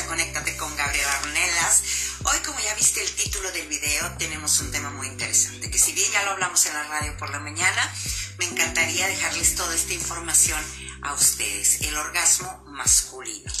Conéctate 0.00 0.56
con 0.56 0.74
Gabriela 0.74 1.12
Arnelas. 1.18 1.82
Hoy, 2.24 2.38
como 2.46 2.58
ya 2.60 2.74
viste 2.76 3.02
el 3.02 3.12
título 3.14 3.52
del 3.52 3.68
video, 3.68 4.10
tenemos 4.16 4.58
un 4.60 4.70
tema 4.70 4.88
muy 4.88 5.06
interesante, 5.06 5.70
que 5.70 5.78
si 5.78 5.92
bien 5.92 6.10
ya 6.10 6.22
lo 6.22 6.30
hablamos 6.30 6.64
en 6.64 6.72
la 6.72 6.84
radio 6.84 7.14
por 7.18 7.28
la 7.28 7.40
mañana, 7.40 7.94
me 8.38 8.46
encantaría 8.46 9.06
dejarles 9.06 9.54
toda 9.54 9.74
esta 9.74 9.92
información 9.92 10.58
a 11.02 11.12
ustedes. 11.12 11.82
El 11.82 11.94
orgasmo 11.98 12.64
masculino. 12.68 13.52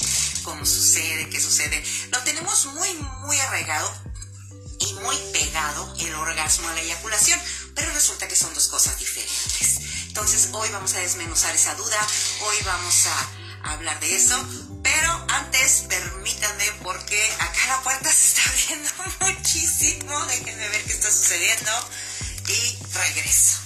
¿Cómo 0.42 0.64
sucede? 0.64 1.28
¿Qué 1.28 1.38
sucede? 1.38 1.84
Lo 2.10 2.18
tenemos 2.20 2.64
muy, 2.64 2.94
muy 3.20 3.38
arraigado 3.38 3.92
y 4.80 4.94
muy 4.94 5.16
pegado 5.34 5.94
el 6.00 6.14
orgasmo 6.14 6.66
a 6.66 6.72
la 6.72 6.80
eyaculación, 6.80 7.38
pero 7.74 7.92
resulta 7.92 8.26
que 8.26 8.36
son 8.36 8.54
dos 8.54 8.68
cosas 8.68 8.98
diferentes. 8.98 9.80
Entonces, 10.06 10.48
hoy 10.52 10.70
vamos 10.70 10.94
a 10.94 11.00
desmenuzar 11.00 11.54
esa 11.54 11.74
duda, 11.74 12.06
hoy 12.40 12.56
vamos 12.64 13.06
a 13.06 13.72
hablar 13.72 14.00
de 14.00 14.16
eso, 14.16 14.36
pero 14.92 15.24
antes, 15.28 15.84
permítanme, 15.88 16.70
porque 16.82 17.32
acá 17.38 17.66
la 17.68 17.82
puerta 17.82 18.12
se 18.12 18.26
está 18.28 18.42
abriendo 18.50 18.90
muchísimo. 19.20 20.26
Déjenme 20.26 20.68
ver 20.68 20.84
qué 20.84 20.92
está 20.92 21.10
sucediendo. 21.10 21.70
Y 22.48 22.78
regreso. 22.92 23.58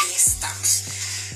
Ahí 0.00 0.12
estamos. 0.16 0.82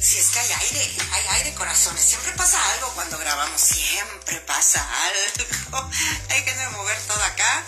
Si 0.01 0.19
es 0.19 0.31
que 0.31 0.39
hay 0.41 0.53
aire, 0.53 0.97
hay 1.13 1.27
aire, 1.39 1.55
corazones. 1.55 2.03
Siempre 2.03 2.33
pasa 2.33 2.59
algo 2.73 2.89
cuando 2.95 3.19
grabamos. 3.19 3.61
Siempre 3.61 4.41
pasa 4.41 4.85
algo. 5.05 5.91
Hay 6.31 6.45
que 6.45 6.55
mover 6.71 6.99
todo 7.07 7.23
acá. 7.23 7.65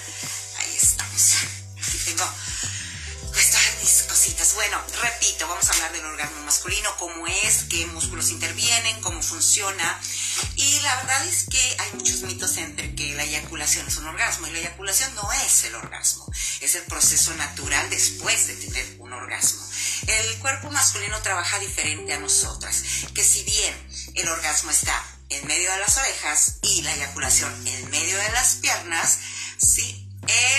Bueno, 4.55 4.81
repito, 5.03 5.47
vamos 5.47 5.69
a 5.69 5.73
hablar 5.75 5.93
del 5.93 6.07
orgasmo 6.07 6.41
masculino, 6.45 6.89
cómo 6.99 7.27
es, 7.27 7.65
qué 7.65 7.85
músculos 7.89 8.31
intervienen, 8.31 8.99
cómo 9.03 9.23
funciona. 9.23 10.01
Y 10.57 10.81
la 10.81 10.97
verdad 10.97 11.27
es 11.27 11.45
que 11.51 11.77
hay 11.79 11.93
muchos 11.93 12.23
mitos 12.23 12.57
entre 12.57 12.95
que 12.95 13.15
la 13.15 13.25
eyaculación 13.25 13.87
es 13.87 13.99
un 13.99 14.07
orgasmo 14.07 14.47
y 14.47 14.53
la 14.53 14.61
eyaculación 14.61 15.15
no 15.15 15.31
es 15.45 15.65
el 15.65 15.75
orgasmo, 15.75 16.27
es 16.63 16.75
el 16.75 16.85
proceso 16.85 17.35
natural 17.35 17.91
después 17.91 18.47
de 18.47 18.55
tener 18.57 18.97
un 18.99 19.13
orgasmo. 19.13 19.63
El 20.07 20.39
cuerpo 20.39 20.71
masculino 20.71 21.21
trabaja 21.21 21.59
diferente 21.59 22.15
a 22.15 22.19
nosotras, 22.19 22.83
que 23.15 23.23
si 23.23 23.43
bien 23.43 23.75
el 24.15 24.27
orgasmo 24.27 24.71
está 24.71 25.05
en 25.29 25.47
medio 25.47 25.71
de 25.71 25.79
las 25.81 25.99
orejas 25.99 26.61
y 26.63 26.81
la 26.81 26.95
eyaculación 26.95 27.67
en 27.67 27.91
medio 27.91 28.17
de 28.17 28.33
las 28.33 28.55
piernas, 28.57 29.19
sí 29.59 30.04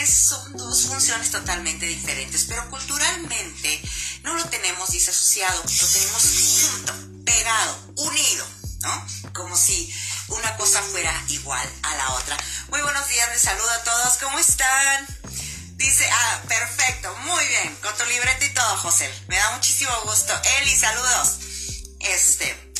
son 0.07 0.57
dos 0.57 0.85
funciones 0.85 1.31
totalmente 1.31 1.85
diferentes, 1.85 2.45
pero 2.45 2.69
culturalmente 2.69 3.81
no 4.23 4.33
lo 4.35 4.43
tenemos 4.45 4.91
disasociado, 4.91 5.61
lo 5.63 5.87
tenemos 5.87 6.23
junto, 6.61 6.93
pegado, 7.25 7.93
unido, 7.95 8.47
¿no? 8.81 9.07
Como 9.33 9.55
si 9.57 9.93
una 10.27 10.55
cosa 10.57 10.81
fuera 10.81 11.23
igual 11.29 11.67
a 11.83 11.95
la 11.95 12.09
otra. 12.13 12.37
Muy 12.69 12.81
buenos 12.81 13.07
días, 13.07 13.29
les 13.29 13.41
saludo 13.41 13.69
a 13.69 13.83
todos, 13.83 14.17
¿cómo 14.17 14.39
están? 14.39 15.07
Dice, 15.75 16.07
ah, 16.09 16.41
perfecto, 16.47 17.15
muy 17.17 17.45
bien, 17.47 17.75
con 17.81 17.95
tu 17.97 18.05
libreta 18.05 18.45
y 18.45 18.53
todo, 18.53 18.77
José. 18.77 19.11
Me 19.27 19.37
da 19.37 19.51
muchísimo 19.51 19.91
gusto. 20.05 20.33
Eli, 20.61 20.75
saludos. 20.75 21.39
Este, 21.99 22.73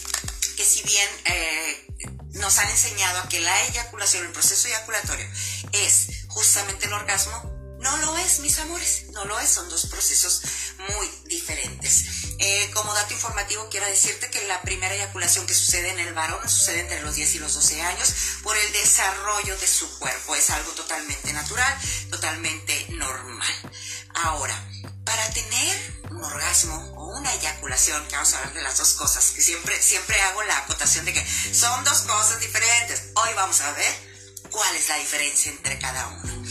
que 0.55 0.63
si 0.63 0.81
bien 0.83 1.09
eh, 1.25 1.87
nos 2.33 2.57
han 2.57 2.69
enseñado 2.69 3.19
a 3.19 3.29
que 3.29 3.39
la 3.41 3.63
eyaculación, 3.65 4.25
el 4.25 4.31
proceso 4.31 4.67
eyaculatorio, 4.67 5.27
es 5.73 6.07
justamente 6.35 6.87
el 6.87 6.93
orgasmo, 6.93 7.49
no 7.79 7.95
lo 7.97 8.17
es, 8.17 8.39
mis 8.39 8.59
amores, 8.59 9.05
no 9.13 9.23
lo 9.23 9.39
es, 9.39 9.49
son 9.49 9.69
dos 9.69 9.85
procesos 9.85 10.41
muy 10.89 11.09
diferentes. 11.25 12.03
Eh, 12.39 12.69
como 12.73 12.93
dato 12.93 13.13
informativo, 13.13 13.69
quiero 13.69 13.85
decirte 13.87 14.29
que 14.29 14.45
la 14.45 14.61
primera 14.61 14.93
eyaculación 14.93 15.47
que 15.47 15.53
sucede 15.53 15.91
en 15.91 15.99
el 15.99 16.13
varón 16.13 16.47
sucede 16.49 16.81
entre 16.81 17.01
los 17.03 17.15
10 17.15 17.35
y 17.35 17.39
los 17.39 17.53
12 17.53 17.81
años 17.81 18.13
por 18.43 18.57
el 18.57 18.73
desarrollo 18.73 19.57
de 19.57 19.67
su 19.67 19.97
cuerpo. 19.97 20.35
Es 20.35 20.49
algo 20.49 20.71
totalmente 20.73 21.31
natural, 21.31 21.73
totalmente 22.11 22.85
normal. 22.89 23.71
Ahora, 24.15 24.61
para 25.05 25.29
tener 25.29 26.03
un 26.09 26.21
orgasmo 26.21 26.75
o 26.97 27.17
una 27.17 27.33
eyaculación, 27.33 28.05
que 28.07 28.15
vamos 28.15 28.33
a 28.33 28.39
hablar 28.39 28.53
de 28.55 28.61
las 28.61 28.77
dos 28.77 28.93
cosas, 28.93 29.31
que 29.31 29.41
siempre, 29.41 29.81
siempre 29.81 30.19
hago 30.21 30.43
la 30.43 30.57
acotación 30.57 31.05
de 31.05 31.13
que 31.13 31.25
son 31.53 31.81
dos 31.85 31.99
cosas 32.01 32.41
diferentes. 32.41 33.11
Hoy 33.15 33.33
vamos 33.35 33.61
a 33.61 33.71
ver 33.71 34.14
cuál 34.55 34.75
es 34.77 34.87
la 34.87 34.95
diferencia 34.95 35.51
entre 35.51 35.77
cada 35.79 36.07
uno. 36.07 36.45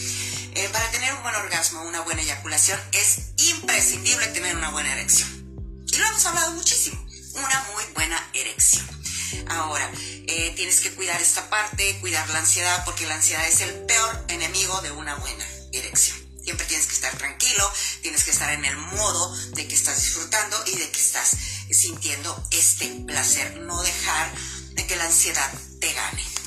Eh, 0.55 0.69
para 0.71 0.91
tener 0.91 1.15
un 1.15 1.23
buen 1.23 1.35
orgasmo, 1.37 1.83
una 1.83 2.03
buena 2.03 2.21
eyaculación, 2.21 2.79
es 2.93 3.33
imprescindible 3.39 4.27
tener 4.29 4.55
una 4.57 4.71
buena 4.71 4.93
erección. 4.93 5.29
Y 5.91 5.97
lo 5.97 6.07
hemos 6.07 6.25
hablado 6.27 6.53
muchísimo, 6.53 7.03
una 7.33 7.67
muy 7.73 7.85
buena 7.95 8.31
erección. 8.35 8.87
Ahora, 9.49 9.91
eh, 10.27 10.53
tienes 10.55 10.81
que 10.81 10.95
cuidar 10.95 11.21
esta 11.21 11.49
parte, 11.49 11.99
cuidar 12.01 12.29
la 12.29 12.41
ansiedad, 12.41 12.85
porque 12.85 13.07
la 13.07 13.15
ansiedad 13.15 13.49
es 13.49 13.63
el 13.63 13.73
peor 13.87 14.27
enemigo 14.29 14.83
de 14.83 14.91
una 14.91 15.15
buena 15.17 15.47
erección. 15.73 16.19
Siempre 16.45 16.67
tienes 16.67 16.87
que 16.87 16.95
estar 16.95 17.17
tranquilo, 17.17 17.73
tienes 18.03 18.23
que 18.23 18.33
estar 18.33 18.53
en 18.53 18.67
el 18.67 18.77
modo 18.77 19.35
de 19.55 19.67
que 19.67 19.75
estás 19.75 19.97
disfrutando 19.97 20.63
y 20.67 20.77
de 20.77 20.91
que 20.91 21.01
estás 21.01 21.39
sintiendo 21.71 22.47
este 22.51 22.87
placer, 23.07 23.57
no 23.61 23.83
dejar 23.83 24.31
de 24.73 24.87
que 24.87 24.97
la 24.97 25.07
ansiedad 25.07 25.51
te 25.81 25.91
gane. 25.95 26.44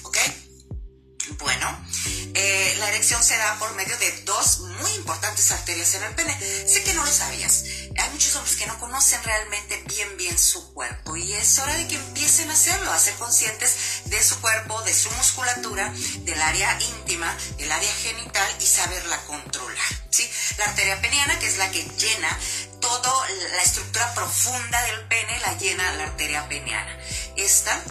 Bueno, 1.31 1.85
eh, 2.33 2.75
la 2.79 2.89
erección 2.89 3.21
se 3.23 3.37
da 3.37 3.57
por 3.59 3.73
medio 3.75 3.97
de 3.97 4.21
dos 4.23 4.59
muy 4.59 4.91
importantes 4.93 5.51
arterias 5.51 5.93
en 5.95 6.03
el 6.03 6.15
pene. 6.15 6.37
Sé 6.67 6.83
que 6.83 6.93
no 6.93 7.03
lo 7.03 7.11
sabías. 7.11 7.63
Hay 7.97 8.09
muchos 8.11 8.35
hombres 8.35 8.55
que 8.55 8.65
no 8.65 8.79
conocen 8.79 9.21
realmente 9.23 9.83
bien 9.87 10.15
bien 10.17 10.37
su 10.37 10.73
cuerpo 10.73 11.17
y 11.17 11.33
es 11.33 11.59
hora 11.59 11.75
de 11.75 11.87
que 11.87 11.95
empiecen 11.95 12.49
a 12.49 12.53
hacerlo, 12.53 12.91
a 12.91 12.99
ser 12.99 13.15
conscientes 13.15 14.03
de 14.05 14.23
su 14.23 14.39
cuerpo, 14.39 14.81
de 14.83 14.93
su 14.93 15.11
musculatura, 15.11 15.93
del 16.19 16.41
área 16.41 16.79
íntima, 16.81 17.35
del 17.57 17.71
área 17.71 17.93
genital 17.95 18.49
y 18.59 18.65
saberla 18.65 19.17
controlar. 19.25 20.07
¿sí? 20.09 20.29
La 20.57 20.65
arteria 20.65 21.01
peniana, 21.01 21.39
que 21.39 21.47
es 21.47 21.57
la 21.57 21.69
que 21.71 21.83
llena 21.83 22.39
toda 22.79 23.29
la 23.29 23.63
estructura 23.63 24.13
profunda 24.13 24.81
del 24.83 25.07
pene, 25.07 25.39
la 25.39 25.57
llena 25.57 25.91
la 25.93 26.03
arteria 26.03 26.47
peniana. 26.47 26.97
Esta 27.35 27.83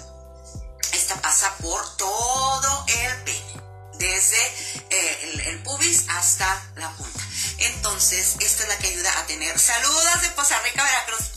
pasa 1.37 1.55
por 1.59 1.97
todo 1.99 2.87
el 2.89 3.17
pene, 3.25 3.63
desde 3.99 4.47
eh, 4.89 5.43
el, 5.49 5.59
pubis 5.65 6.05
hasta 6.09 6.47
la 6.77 6.91
punta. 6.93 7.21
Entonces, 7.59 8.37
esta 8.41 8.63
es 8.63 8.69
la 8.71 8.79
que 8.79 8.89
ayuda 8.89 9.19
a 9.19 9.27
tener 9.27 9.59
saludos 9.59 10.23
de 10.23 10.31
Poza 10.31 10.59
Rica, 10.63 10.83
Veracruz. 10.83 11.31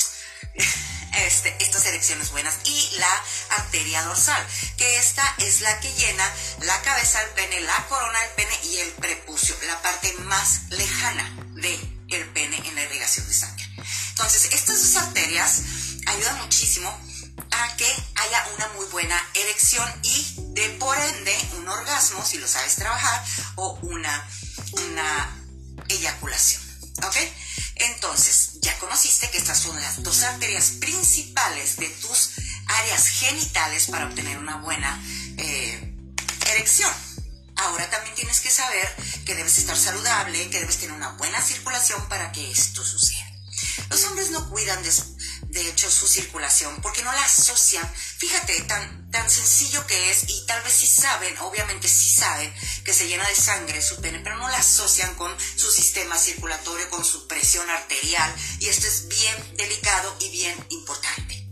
Este, 1.12 1.54
estas 1.60 1.86
erecciones 1.88 2.32
buenas 2.32 2.60
y 2.64 2.90
la 2.98 3.24
arteria 3.58 4.04
dorsal, 4.04 4.48
que 4.78 5.00
esta 5.00 5.24
es 5.40 5.60
la 5.62 5.80
que 5.80 5.92
llena 5.96 6.24
la 6.62 6.82
cabeza 6.84 7.20
del 7.20 7.32
pene, 7.32 7.62
la 7.62 7.88
corona 7.88 8.20
del 8.22 8.30
pene 8.32 8.60
y 8.66 8.78
el 8.78 8.92
prepucio, 8.92 9.56
la 9.66 9.82
parte 9.82 10.14
más 10.20 10.70
lejana 10.70 11.36
del 11.56 12.00
el 12.10 12.30
pene 12.30 12.58
en 12.64 12.76
la 12.76 12.84
irrigación 12.84 13.28
de 13.28 13.34
sangre. 13.34 13.68
Entonces, 14.10 14.54
estas 14.54 14.82
dos 14.82 15.04
arterias 15.04 15.62
ayudan 16.06 16.38
muchísimo 16.38 16.96
a 17.52 17.76
que 17.78 18.04
haya 18.16 18.48
una 18.56 18.68
muy 18.70 18.86
buena 18.88 19.16
erección 19.34 19.88
y 20.04 20.34
de 20.54 20.70
por 20.80 20.98
ende 20.98 21.36
un 21.58 21.68
orgasmo, 21.68 22.26
si 22.26 22.38
lo 22.38 22.48
sabes 22.48 22.76
trabajar, 22.76 23.24
o 23.56 23.80
una, 23.82 24.28
eyaculación. 25.88 26.62
¿Ok? 27.04 27.16
Entonces, 27.76 28.60
ya 28.62 28.78
conociste 28.78 29.30
que 29.32 29.38
estas 29.38 29.58
son 29.58 29.80
las 29.82 30.04
dos 30.04 30.22
arterias 30.24 30.72
principales 30.80 31.78
de 31.78 31.90
tus 31.90 32.32
áreas 32.68 33.08
genitales 33.08 33.88
para 33.88 34.06
obtener 34.06 34.38
una 34.38 34.58
buena 34.58 35.02
eh, 35.38 35.96
erección. 36.52 36.92
Ahora 37.56 37.90
también 37.90 38.16
tienes 38.16 38.40
que 38.42 38.52
saber 38.52 38.88
que 39.26 39.36
debes 39.36 39.58
estar 39.58 39.78
saludable, 39.78 40.50
que 40.50 40.60
debes 40.60 40.78
tener 40.78 40.96
una 40.96 41.12
buena 41.14 41.42
circulación 41.42 42.08
para 42.08 42.32
que 42.32 42.52
esto 42.52 42.84
suceda. 42.84 43.26
Los 43.90 44.04
hombres 44.06 44.32
no 44.32 44.50
cuidan 44.50 44.82
de, 44.84 44.92
de 45.44 45.68
hecho 45.68 45.90
su 45.90 46.08
circulación, 46.08 46.82
porque 46.82 47.04
no 47.04 47.12
la 47.12 47.24
asocian. 47.24 47.88
Fíjate, 48.18 48.62
tan, 48.64 49.10
tan 49.12 49.30
sencillo 49.30 49.86
que 49.88 50.12
es, 50.12 50.30
y 50.30 50.46
tal 50.46 50.62
vez 50.64 50.74
sí 50.74 50.88
saben, 50.88 51.38
obviamente 51.40 51.88
sí 51.88 52.14
saben, 52.16 52.54
que 52.84 52.94
se 52.94 53.08
llena 53.08 53.28
de 53.28 53.36
sangre 53.36 53.82
su 53.82 54.00
pene, 54.02 54.20
pero 54.20 54.38
no 54.38 54.50
la 54.50 54.58
asocian 54.58 55.16
con 55.16 55.36
su 55.56 55.72
sistema 55.72 56.18
circulatorio, 56.18 56.90
con 56.90 57.06
su 57.06 57.28
presión 57.28 57.70
arterial, 57.70 58.34
y 58.60 58.68
esto 58.68 58.88
es 58.88 59.08
bien 59.08 59.58
delicado 59.58 60.16
y 60.20 60.30
bien 60.30 60.56
importante. 60.70 61.50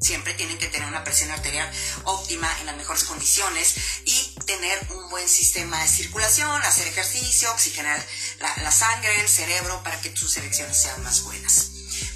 Siempre 0.00 0.32
tienen 0.34 0.58
que 0.58 0.68
tener 0.68 0.86
una 0.86 1.02
presión 1.02 1.30
arterial 1.32 1.68
óptima 2.04 2.48
en 2.60 2.66
las 2.66 2.76
mejores 2.76 3.02
condiciones 3.02 3.74
y 4.04 4.34
tener 4.46 4.78
un 4.90 5.10
buen 5.10 5.28
sistema 5.28 5.82
de 5.82 5.88
circulación, 5.88 6.62
hacer 6.62 6.86
ejercicio, 6.86 7.50
oxigenar 7.50 8.04
la, 8.38 8.70
sangre, 8.70 9.20
el 9.20 9.28
cerebro 9.28 9.82
para 9.82 10.00
que 10.00 10.10
tus 10.10 10.36
elecciones 10.36 10.80
sean 10.80 11.02
más 11.02 11.22
buenas. 11.22 11.70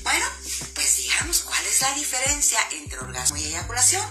Bueno, 0.05 0.25
pues 0.75 0.97
digamos, 0.97 1.41
¿cuál 1.41 1.67
es 1.67 1.81
la 1.81 1.93
diferencia 1.95 2.59
entre 2.73 2.99
orgasmo 2.99 3.37
y 3.37 3.45
eyaculación? 3.45 4.05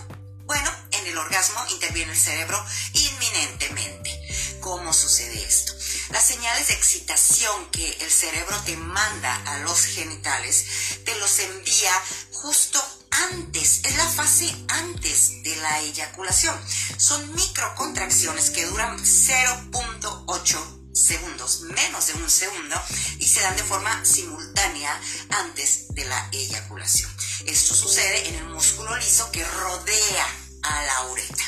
Bueno, 0.45 0.69
en 0.91 1.07
el 1.07 1.17
orgasmo 1.17 1.65
interviene 1.71 2.11
el 2.11 2.19
cerebro 2.19 2.63
inminentemente. 2.93 4.59
¿Cómo 4.59 4.93
sucede 4.93 5.43
esto? 5.43 5.73
Las 6.09 6.25
señales 6.25 6.67
de 6.67 6.73
excitación 6.73 7.69
que 7.71 7.89
el 8.01 8.11
cerebro 8.11 8.59
te 8.65 8.75
manda 8.75 9.35
a 9.45 9.59
los 9.59 9.85
genitales 9.85 10.65
te 11.05 11.15
los 11.15 11.39
envía 11.39 11.93
justo 12.31 12.83
antes, 13.11 13.81
es 13.83 13.95
la 13.95 14.09
fase 14.09 14.53
antes 14.67 15.43
de 15.43 15.55
la 15.57 15.79
eyaculación. 15.79 16.59
Son 16.97 17.33
microcontracciones 17.35 18.49
que 18.49 18.65
duran 18.65 18.99
0.8 18.99 20.80
segundos, 20.93 21.61
menos 21.61 22.07
de 22.07 22.13
un 22.13 22.29
segundo, 22.29 22.75
y 23.19 23.27
se 23.27 23.41
dan 23.41 23.55
de 23.55 23.63
forma 23.63 24.03
simultánea 24.05 24.99
antes 25.29 25.87
de 25.89 26.05
la 26.05 26.29
eyaculación. 26.31 27.11
Esto 27.45 27.73
sucede 27.73 28.29
en 28.29 28.35
el 28.35 28.45
músculo 28.45 28.95
liso 28.97 29.31
que 29.31 29.43
rodea 29.43 30.27
a 30.63 30.83
la 30.83 31.07
uretra. 31.11 31.45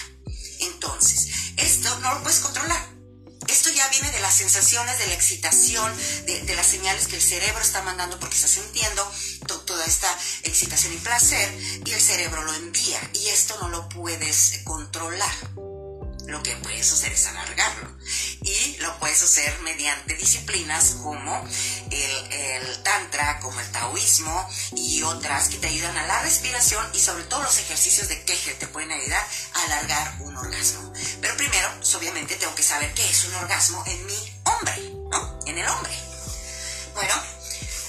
Entonces, 0.59 1.27
esto 1.57 1.99
no 1.99 2.13
lo 2.15 2.23
puedes 2.23 2.39
controlar. 2.39 2.93
Esto 3.47 3.69
ya 3.69 3.87
viene 3.89 4.11
de 4.11 4.21
las 4.21 4.35
sensaciones, 4.35 4.97
de 4.99 5.07
la 5.07 5.13
excitación, 5.13 5.93
de, 6.25 6.55
las 6.55 6.65
señales 6.65 7.07
que 7.07 7.17
el 7.17 7.21
cerebro 7.21 7.61
está 7.61 7.81
mandando 7.81 8.19
porque 8.19 8.35
está 8.35 8.47
sintiendo 8.47 9.09
toda 9.65 9.85
esta 9.85 10.07
excitación 10.43 10.93
y 10.93 10.97
placer 10.97 11.53
y 11.85 11.91
el 11.91 12.01
cerebro 12.01 12.43
lo 12.43 12.53
envía 12.53 12.99
y 13.13 13.27
esto 13.27 13.57
no 13.61 13.69
lo 13.69 13.87
puedes 13.89 14.61
controlar 14.63 15.31
lo 16.27 16.41
que 16.41 16.55
puedes 16.57 16.91
hacer 16.91 17.11
es 17.11 17.25
alargarlo. 17.27 17.89
Y 18.41 18.77
lo 18.77 18.97
puedes 18.99 19.21
hacer 19.23 19.59
mediante 19.61 20.15
disciplinas 20.15 20.95
como 21.01 21.47
el, 21.91 22.83
tantra, 22.83 23.39
como 23.39 23.59
el 23.59 23.71
taoísmo 23.71 24.49
y 24.75 25.03
otras 25.03 25.49
que 25.49 25.57
te 25.57 25.67
ayudan 25.67 25.97
a 25.97 26.07
la 26.07 26.21
respiración 26.21 26.85
y 26.93 26.99
sobre 26.99 27.23
todo 27.23 27.43
los 27.43 27.57
ejercicios 27.59 28.07
de 28.07 28.23
Kegel 28.23 28.57
te 28.57 28.67
pueden 28.67 28.91
ayudar 28.91 29.25
a 29.53 29.63
alargar 29.63 30.15
un 30.21 30.35
orgasmo. 30.35 30.93
Pero 31.21 31.37
primero, 31.37 31.69
obviamente, 31.95 32.35
tengo 32.35 32.55
que 32.55 32.63
saber 32.63 32.93
qué 32.93 33.09
es 33.09 33.25
un 33.25 33.35
orgasmo 33.35 33.83
en 33.87 34.05
mi 34.05 34.41
hombre, 34.43 34.91
¿no? 35.11 35.39
En 35.45 35.57
el 35.57 35.67
hombre. 35.67 35.93
Bueno, 36.95 37.13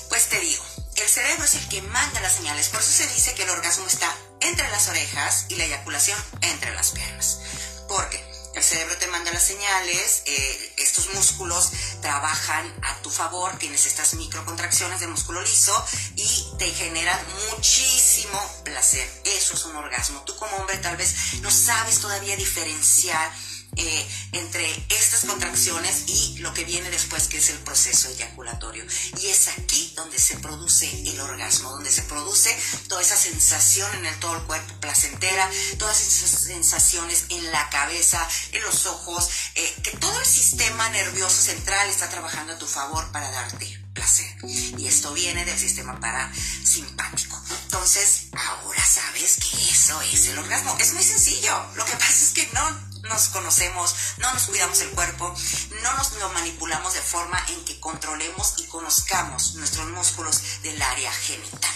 pues 0.08 0.28
te 0.28 0.40
digo, 0.40 0.64
el 0.96 1.08
cerebro 1.08 1.44
es 1.44 1.54
el 1.54 1.68
que 1.68 1.82
manda 1.82 2.20
las 2.20 2.34
señales, 2.34 2.68
por 2.68 2.80
eso 2.80 2.90
se 2.90 3.06
dice 3.08 3.34
que 3.34 3.42
el 3.42 3.50
orgasmo 3.50 3.86
está 3.86 4.10
entre 4.40 4.68
las 4.70 4.88
orejas 4.88 5.46
y 5.48 5.56
la 5.56 5.64
eyaculación 5.64 6.18
entre 6.40 6.74
las 6.74 6.92
piernas. 6.92 7.40
Porque 7.88 8.22
el 8.54 8.62
cerebro 8.62 8.96
te 8.98 9.06
manda 9.08 9.32
las 9.32 9.42
señales, 9.42 10.22
eh, 10.26 10.74
estos 10.78 11.12
músculos 11.14 11.70
trabajan 12.00 12.72
a 12.82 13.02
tu 13.02 13.10
favor, 13.10 13.56
tienes 13.58 13.86
estas 13.86 14.14
microcontracciones 14.14 15.00
del 15.00 15.10
músculo 15.10 15.42
liso 15.42 15.84
y 16.14 16.56
te 16.58 16.70
generan 16.70 17.18
muchísimo 17.50 18.40
placer. 18.64 19.08
Eso 19.24 19.54
es 19.54 19.64
un 19.64 19.76
orgasmo. 19.76 20.22
Tú 20.22 20.36
como 20.36 20.56
hombre 20.56 20.78
tal 20.78 20.96
vez 20.96 21.14
no 21.40 21.50
sabes 21.50 21.98
todavía 22.00 22.36
diferenciar 22.36 23.32
eh, 23.76 24.06
entre 24.32 24.70
estas 24.88 25.24
contracciones 25.24 26.04
y 26.06 26.38
lo 26.38 26.52
que 26.54 26.64
viene 26.64 26.90
después, 26.90 27.28
que 27.28 27.38
es 27.38 27.50
el 27.50 27.58
proceso 27.58 28.08
eyaculatorio. 28.10 28.84
Y 29.20 29.26
es 29.26 29.48
aquí 29.48 29.92
donde 29.96 30.18
se 30.18 30.36
produce 30.38 30.90
el 31.10 31.20
orgasmo, 31.20 31.70
donde 31.70 31.90
se 31.90 32.02
produce 32.02 32.56
toda 32.88 33.02
esa 33.02 33.16
sensación 33.16 33.92
en 33.96 34.06
el, 34.06 34.18
todo 34.20 34.36
el 34.36 34.42
cuerpo 34.44 34.74
placentera, 34.80 35.48
todas 35.78 36.00
esas 36.00 36.30
sensaciones 36.42 37.24
en 37.30 37.50
la 37.50 37.68
cabeza, 37.70 38.26
en 38.52 38.62
los 38.62 38.86
ojos, 38.86 39.28
eh, 39.54 39.74
que 39.82 39.90
todo 39.98 40.18
el 40.18 40.26
sistema 40.26 40.88
nervioso 40.90 41.40
central 41.40 41.88
está 41.88 42.08
trabajando 42.08 42.54
a 42.54 42.58
tu 42.58 42.66
favor 42.66 43.10
para 43.12 43.30
darte 43.30 43.84
placer. 43.94 44.26
Y 44.42 44.86
esto 44.86 45.12
viene 45.14 45.44
del 45.44 45.58
sistema 45.58 45.98
parasimpático. 46.00 47.40
Entonces, 47.64 48.26
ahora 48.32 48.84
sabes 48.84 49.36
que 49.36 49.70
eso 49.70 50.00
es 50.02 50.26
el 50.26 50.38
orgasmo. 50.38 50.76
Es 50.78 50.92
muy 50.92 51.04
sencillo. 51.04 51.54
Lo 51.76 51.84
que 51.84 51.92
pasa 51.92 52.12
es 52.12 52.30
que 52.30 52.48
no 52.52 52.83
nos 53.04 53.28
conocemos, 53.28 53.94
no 54.18 54.32
nos 54.32 54.44
cuidamos 54.44 54.80
el 54.80 54.90
cuerpo, 54.90 55.34
no 55.82 55.96
nos 55.96 56.12
lo 56.12 56.28
manipulamos 56.30 56.94
de 56.94 57.00
forma 57.00 57.42
en 57.48 57.64
que 57.64 57.78
controlemos 57.80 58.54
y 58.58 58.66
conozcamos 58.66 59.54
nuestros 59.54 59.86
músculos 59.88 60.62
del 60.62 60.80
área 60.80 61.12
genital. 61.12 61.70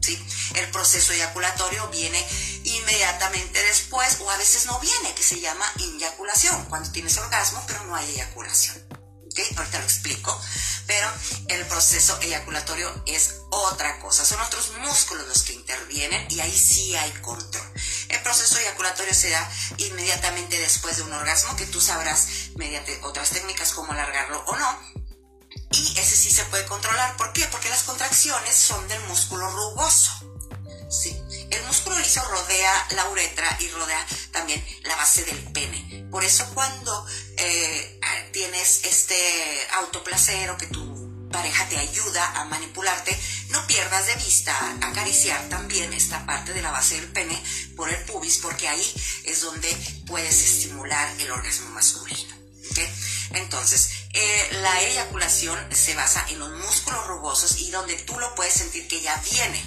¿sí? 0.00 0.22
El 0.54 0.70
proceso 0.70 1.12
eyaculatorio 1.12 1.88
viene 1.88 2.24
inmediatamente 2.64 3.62
después 3.62 4.18
o 4.20 4.30
a 4.30 4.36
veces 4.36 4.66
no 4.66 4.78
viene, 4.80 5.14
que 5.14 5.22
se 5.22 5.40
llama 5.40 5.64
eyaculación, 5.78 6.64
cuando 6.66 6.90
tienes 6.90 7.16
orgasmo 7.18 7.62
pero 7.66 7.84
no 7.84 7.96
hay 7.96 8.10
eyaculación. 8.10 8.91
¿Okay? 9.32 9.46
Ahorita 9.56 9.78
lo 9.78 9.84
explico, 9.84 10.40
pero 10.86 11.08
el 11.48 11.66
proceso 11.66 12.18
eyaculatorio 12.20 13.02
es 13.06 13.40
otra 13.50 13.98
cosa, 13.98 14.24
son 14.24 14.40
otros 14.40 14.72
músculos 14.78 15.26
los 15.26 15.42
que 15.42 15.54
intervienen 15.54 16.26
y 16.30 16.40
ahí 16.40 16.56
sí 16.56 16.94
hay 16.96 17.10
control. 17.20 17.72
El 18.08 18.20
proceso 18.22 18.58
eyaculatorio 18.58 19.14
se 19.14 19.30
da 19.30 19.50
inmediatamente 19.78 20.58
después 20.58 20.96
de 20.96 21.02
un 21.02 21.12
orgasmo, 21.12 21.56
que 21.56 21.66
tú 21.66 21.80
sabrás 21.80 22.28
mediante 22.56 22.98
otras 23.02 23.30
técnicas 23.30 23.72
cómo 23.72 23.92
alargarlo 23.92 24.42
o 24.46 24.56
no. 24.56 24.92
Y 25.70 25.98
ese 25.98 26.16
sí 26.16 26.30
se 26.30 26.44
puede 26.46 26.66
controlar. 26.66 27.16
¿Por 27.16 27.32
qué? 27.32 27.46
Porque 27.46 27.70
las 27.70 27.82
contracciones 27.84 28.54
son 28.54 28.86
del 28.88 29.00
músculo 29.04 29.50
rugoso. 29.50 30.10
El 31.50 31.62
músculo 31.64 31.98
liso 31.98 32.22
rodea 32.28 32.86
la 32.90 33.08
uretra 33.08 33.56
y 33.60 33.68
rodea 33.68 34.06
también 34.30 34.62
la 34.82 34.96
base 34.96 35.24
del 35.24 35.52
pene. 35.52 36.06
Por 36.10 36.22
eso 36.22 36.44
cuando 36.52 37.06
eh, 37.42 38.00
tienes 38.32 38.84
este 38.84 39.16
autoplacer 39.74 40.50
o 40.50 40.56
que 40.56 40.66
tu 40.66 41.28
pareja 41.30 41.68
te 41.68 41.78
ayuda 41.78 42.40
a 42.40 42.44
manipularte, 42.44 43.18
no 43.48 43.66
pierdas 43.66 44.06
de 44.06 44.14
vista 44.16 44.54
acariciar 44.82 45.48
también 45.48 45.92
esta 45.92 46.24
parte 46.26 46.52
de 46.52 46.62
la 46.62 46.70
base 46.70 46.96
del 46.96 47.10
pene 47.10 47.42
por 47.74 47.88
el 47.88 48.04
pubis, 48.04 48.38
porque 48.38 48.68
ahí 48.68 48.94
es 49.24 49.40
donde 49.40 49.68
puedes 50.06 50.42
estimular 50.42 51.08
el 51.18 51.30
orgasmo 51.30 51.70
masculino. 51.70 52.32
Entonces, 53.34 53.90
eh, 54.12 54.48
la 54.60 54.80
eyaculación 54.82 55.58
se 55.74 55.94
basa 55.94 56.24
en 56.28 56.38
los 56.38 56.50
músculos 56.50 57.06
rugosos 57.06 57.58
y 57.60 57.70
donde 57.70 57.96
tú 57.96 58.18
lo 58.18 58.34
puedes 58.34 58.54
sentir 58.54 58.86
que 58.88 59.00
ya 59.00 59.16
viene. 59.30 59.62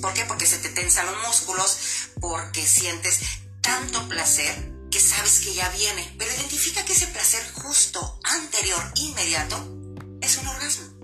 ¿Por 0.00 0.14
qué? 0.14 0.24
Porque 0.24 0.46
se 0.46 0.58
te 0.58 0.68
tensan 0.70 1.06
los 1.06 1.26
músculos, 1.26 1.76
porque 2.20 2.66
sientes 2.66 3.20
tanto 3.60 4.08
placer 4.08 4.77
que 4.90 5.00
sabes 5.00 5.40
que 5.40 5.54
ya 5.54 5.68
viene. 5.70 6.14
Pero 6.18 6.32
identifica 6.32 6.84
que 6.84 6.92
ese 6.92 7.06
placer 7.08 7.42
justo, 7.54 8.20
anterior, 8.24 8.82
inmediato, 8.96 9.56
es 10.20 10.36
un 10.36 10.46
orgasmo 10.48 10.98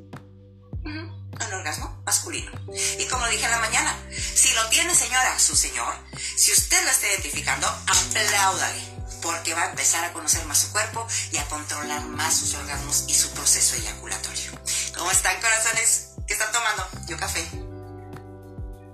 un 1.42 1.52
orgasmo 1.52 2.02
masculino. 2.04 2.50
Y 2.98 3.06
como 3.06 3.26
dije 3.28 3.44
en 3.44 3.50
la 3.50 3.58
mañana, 3.58 3.96
si 4.34 4.52
lo 4.52 4.68
tiene 4.68 4.94
señora, 4.94 5.38
su 5.38 5.56
señor, 5.56 5.94
si 6.36 6.52
usted 6.52 6.82
lo 6.84 6.90
está 6.90 7.08
identificando, 7.08 7.66
apláudale, 7.66 8.82
porque 9.22 9.54
va 9.54 9.62
a 9.62 9.70
empezar 9.70 10.04
a 10.04 10.12
conocer 10.12 10.44
más 10.46 10.58
su 10.58 10.72
cuerpo 10.72 11.06
y 11.32 11.38
a 11.38 11.46
controlar 11.46 12.04
más 12.04 12.36
sus 12.36 12.54
orgasmos 12.54 13.04
y 13.08 13.14
su 13.14 13.30
proceso 13.30 13.76
eyaculatorio. 13.76 14.52
¿Cómo 14.96 15.10
están, 15.10 15.40
corazones? 15.40 16.10
¿Qué 16.26 16.34
están 16.34 16.52
tomando? 16.52 16.88
Yo 17.08 17.16
café. 17.16 17.42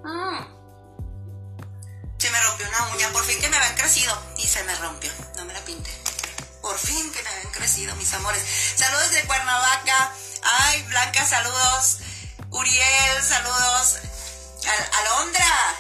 Mm. 0.05 0.60
Me 2.31 2.41
rompió 2.43 2.69
una 2.69 2.87
uña, 2.95 3.09
por 3.11 3.25
fin 3.25 3.41
que 3.41 3.49
me 3.49 3.57
habían 3.57 3.75
crecido. 3.75 4.23
Y 4.37 4.47
se 4.47 4.63
me 4.65 4.75
rompió, 4.77 5.11
no 5.37 5.45
me 5.45 5.53
la 5.53 5.61
pinte. 5.65 5.91
Por 6.63 6.79
fin 6.79 7.13
que 7.13 7.23
me 7.23 7.29
habían 7.29 7.53
crecido, 7.53 7.95
mis 7.97 8.13
amores. 8.13 8.43
Saludos 8.77 9.11
de 9.11 9.23
Cuernavaca. 9.25 10.13
Ay, 10.43 10.83
Blanca, 10.83 11.27
saludos. 11.27 11.99
Uriel, 12.51 13.23
saludos. 13.23 13.99
Al 14.67 14.91
Alondra. 15.01 15.77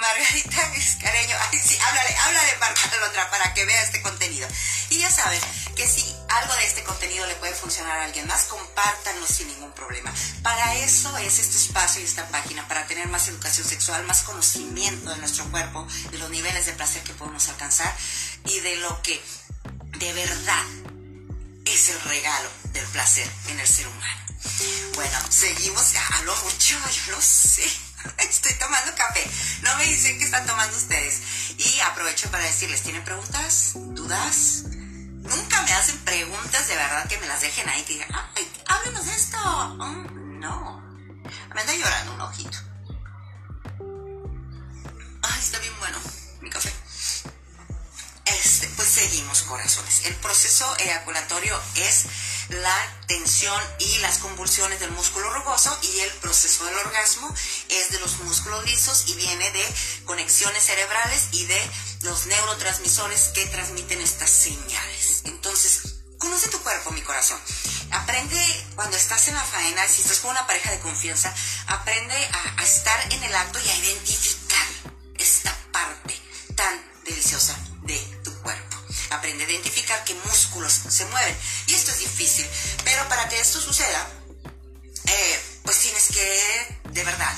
Margarita 0.00 0.74
Escareño. 0.76 1.36
Ay, 1.50 1.58
sí, 1.58 1.78
háblale, 1.86 2.16
háblale, 2.16 2.52
para 3.30 3.54
que 3.54 3.64
vea 3.64 3.82
este 3.82 4.02
contenido. 4.02 4.48
Y 4.90 4.98
ya 4.98 5.10
saben 5.10 5.40
que 5.74 5.86
si 5.86 6.15
algo 6.28 6.54
de 6.54 6.66
este 6.66 6.84
contenido 6.84 7.26
le 7.26 7.34
puede 7.36 7.54
funcionar 7.54 7.98
a 7.98 8.04
alguien 8.04 8.26
más, 8.26 8.44
compártanlo 8.44 9.26
sin 9.26 9.48
ningún 9.48 9.72
problema. 9.72 10.12
Para 10.42 10.74
eso 10.76 11.16
es 11.18 11.38
este 11.38 11.56
espacio 11.56 12.00
y 12.00 12.04
esta 12.04 12.28
página, 12.28 12.66
para 12.68 12.86
tener 12.86 13.08
más 13.08 13.28
educación 13.28 13.66
sexual, 13.66 14.04
más 14.04 14.22
conocimiento 14.22 15.10
de 15.10 15.16
nuestro 15.18 15.44
cuerpo, 15.50 15.86
de 16.10 16.18
los 16.18 16.30
niveles 16.30 16.66
de 16.66 16.72
placer 16.72 17.02
que 17.02 17.14
podemos 17.14 17.48
alcanzar 17.48 17.94
y 18.44 18.60
de 18.60 18.76
lo 18.76 19.02
que 19.02 19.22
de 19.98 20.12
verdad 20.12 20.64
es 21.64 21.88
el 21.88 22.00
regalo 22.02 22.48
del 22.72 22.86
placer 22.86 23.28
en 23.48 23.60
el 23.60 23.66
ser 23.66 23.86
humano. 23.86 24.26
Bueno, 24.94 25.18
seguimos, 25.30 25.92
hablo 26.14 26.34
mucho, 26.44 26.76
yo 27.06 27.12
lo 27.12 27.20
sé. 27.20 27.68
Estoy 28.18 28.54
tomando 28.54 28.94
café. 28.94 29.28
No 29.62 29.76
me 29.76 29.84
dicen 29.84 30.18
qué 30.18 30.24
están 30.24 30.46
tomando 30.46 30.76
ustedes. 30.76 31.20
Y 31.58 31.80
aprovecho 31.80 32.30
para 32.30 32.44
decirles, 32.44 32.82
¿tienen 32.82 33.04
preguntas? 33.04 33.72
¿Dudas? 33.74 34.65
Nunca 35.28 35.62
me 35.62 35.72
hacen 35.72 35.98
preguntas 36.04 36.68
de 36.68 36.76
verdad 36.76 37.08
que 37.08 37.18
me 37.18 37.26
las 37.26 37.40
dejen 37.40 37.68
ahí, 37.68 37.82
que 37.82 37.94
digan, 37.94 38.08
ay, 38.34 38.52
háblenos 38.66 39.06
de 39.06 39.14
esto. 39.14 39.38
Mm, 39.78 40.40
no. 40.40 40.80
Me 41.54 41.60
anda 41.60 41.74
llorando 41.74 42.14
un 42.14 42.20
ojito. 42.20 42.58
Ay, 45.22 45.40
está 45.40 45.58
bien 45.58 45.78
bueno 45.78 45.98
mi 46.40 46.50
café. 46.50 46.72
Este, 48.26 48.68
pues 48.76 48.88
seguimos, 48.88 49.42
corazones. 49.42 50.04
El 50.06 50.14
proceso 50.16 50.76
eyaculatorio 50.78 51.60
es 51.76 52.06
la 52.48 53.02
tensión 53.06 53.60
y 53.78 53.98
las 53.98 54.18
convulsiones 54.18 54.80
del 54.80 54.90
músculo 54.92 55.32
rugoso 55.32 55.76
y 55.82 56.00
el 56.00 56.10
proceso 56.14 56.64
del 56.64 56.78
orgasmo 56.78 57.34
es 57.68 57.90
de 57.90 58.00
los 58.00 58.18
músculos 58.18 58.64
lisos 58.64 59.04
y 59.08 59.14
viene 59.14 59.50
de 59.50 59.74
conexiones 60.04 60.64
cerebrales 60.64 61.28
y 61.32 61.44
de 61.46 61.70
los 62.02 62.26
neurotransmisores 62.26 63.30
que 63.34 63.46
transmiten 63.46 64.00
estas 64.00 64.30
señales. 64.30 65.22
Entonces, 65.24 65.96
conoce 66.18 66.48
tu 66.48 66.60
cuerpo, 66.60 66.90
mi 66.92 67.02
corazón. 67.02 67.40
Aprende 67.90 68.64
cuando 68.74 68.96
estás 68.96 69.28
en 69.28 69.34
la 69.34 69.44
faena, 69.44 69.86
si 69.88 70.02
estás 70.02 70.20
con 70.20 70.30
una 70.30 70.46
pareja 70.46 70.70
de 70.70 70.80
confianza, 70.80 71.34
aprende 71.66 72.14
a, 72.14 72.60
a 72.60 72.64
estar 72.64 73.12
en 73.12 73.22
el 73.22 73.34
acto 73.34 73.58
y 73.64 73.68
a 73.68 73.76
identificar 73.76 74.66
esta 75.18 75.56
parte 75.72 76.20
tan 76.54 76.80
deliciosa 77.04 77.56
de 77.82 77.98
tu 78.24 78.32
cuerpo. 78.42 78.76
Aprende 79.10 79.44
a 79.44 79.50
identificar 79.50 80.02
qué 80.04 80.14
músculos 80.14 80.72
se 80.72 81.04
mueven. 81.06 81.36
Y 81.86 81.88
esto 81.88 82.02
es 82.02 82.10
difícil, 82.10 82.46
pero 82.84 83.08
para 83.08 83.28
que 83.28 83.38
esto 83.38 83.60
suceda, 83.60 84.10
eh, 85.06 85.40
pues 85.62 85.78
tienes 85.78 86.08
que, 86.08 86.80
de 86.90 87.04
verdad, 87.04 87.32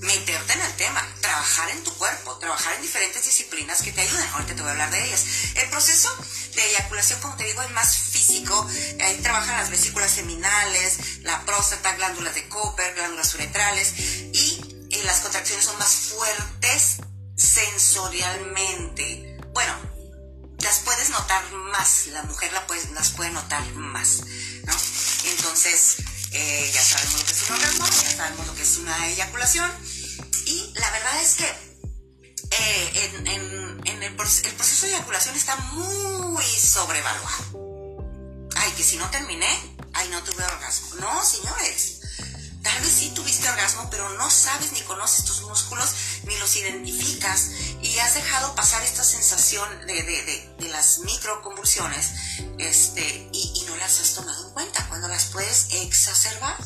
meterte 0.00 0.54
en 0.54 0.60
el 0.62 0.72
tema, 0.76 1.06
trabajar 1.20 1.68
en 1.68 1.84
tu 1.84 1.92
cuerpo, 1.98 2.38
trabajar 2.38 2.76
en 2.76 2.82
diferentes 2.82 3.22
disciplinas 3.22 3.82
que 3.82 3.92
te 3.92 4.00
ayuden. 4.00 4.26
Ahorita 4.32 4.54
te 4.54 4.62
voy 4.62 4.68
a 4.68 4.72
hablar 4.72 4.90
de 4.90 5.04
ellas. 5.04 5.22
El 5.54 5.68
proceso 5.68 6.08
de 6.54 6.64
eyaculación, 6.64 7.20
como 7.20 7.36
te 7.36 7.44
digo, 7.44 7.60
es 7.60 7.70
más 7.72 7.94
físico. 7.94 8.66
Ahí 9.04 9.18
trabajan 9.18 9.58
las 9.58 9.68
vesículas 9.68 10.10
seminales, 10.10 11.20
la 11.20 11.44
próstata, 11.44 11.94
glándulas 11.96 12.34
de 12.34 12.48
Cooper, 12.48 12.94
glándulas 12.94 13.34
uretrales 13.34 13.92
y 14.32 14.88
eh, 14.92 15.02
las 15.04 15.20
contracciones 15.20 15.66
son 15.66 15.78
más 15.78 15.92
fuertes 15.92 16.96
sensorialmente. 17.36 19.36
Bueno, 19.52 19.89
las 20.62 20.80
puedes 20.80 21.10
notar 21.10 21.50
más, 21.52 22.06
la 22.08 22.22
mujer 22.22 22.52
la 22.52 22.66
puede, 22.66 22.90
las 22.92 23.10
puede 23.10 23.30
notar 23.30 23.64
más, 23.74 24.22
¿no? 24.64 24.74
Entonces, 25.24 25.96
eh, 26.32 26.70
ya 26.72 26.82
sabemos 26.82 27.20
lo 27.20 27.26
que 27.26 27.32
es 27.32 27.48
un 27.48 27.56
orgasmo, 27.56 27.86
ya 27.86 28.16
sabemos 28.16 28.46
lo 28.46 28.54
que 28.54 28.62
es 28.62 28.76
una 28.76 29.08
eyaculación 29.08 29.70
y 30.46 30.72
la 30.74 30.90
verdad 30.90 31.22
es 31.22 31.34
que 31.34 31.70
eh, 32.50 33.22
el, 33.24 34.16
proceso 34.16 34.86
de 34.86 34.92
eyaculación 34.92 35.36
está 35.36 35.56
muy 35.56 36.44
sobrevaluado. 36.44 38.48
Ay, 38.56 38.72
que 38.72 38.82
si 38.82 38.96
no 38.96 39.08
terminé, 39.10 39.48
ay, 39.94 40.08
no 40.10 40.22
tuve 40.22 40.44
orgasmo. 40.44 40.96
No, 40.96 41.24
señores. 41.24 42.00
Tal 42.62 42.78
vez 42.82 42.92
sí 42.92 43.10
tuviste 43.14 43.48
orgasmo, 43.48 43.88
pero 43.90 44.10
no 44.10 44.30
sabes 44.30 44.72
ni 44.72 44.82
conoces 44.82 45.24
tus 45.24 45.42
músculos, 45.42 45.94
ni 46.24 46.36
los 46.38 46.54
identificas, 46.56 47.50
has 48.00 48.14
dejado 48.14 48.54
pasar 48.54 48.82
esta 48.82 49.04
sensación 49.04 49.86
de, 49.86 50.02
de, 50.02 50.54
de, 50.58 50.68
las 50.68 51.00
microconvulsiones, 51.00 52.10
este, 52.58 53.28
y, 53.32 53.64
no 53.66 53.76
las 53.76 54.00
has 54.00 54.14
tomado 54.14 54.46
en 54.46 54.52
cuenta 54.52 54.86
cuando 54.88 55.08
las 55.08 55.26
puedes 55.26 55.68
exacerbar. 55.72 56.56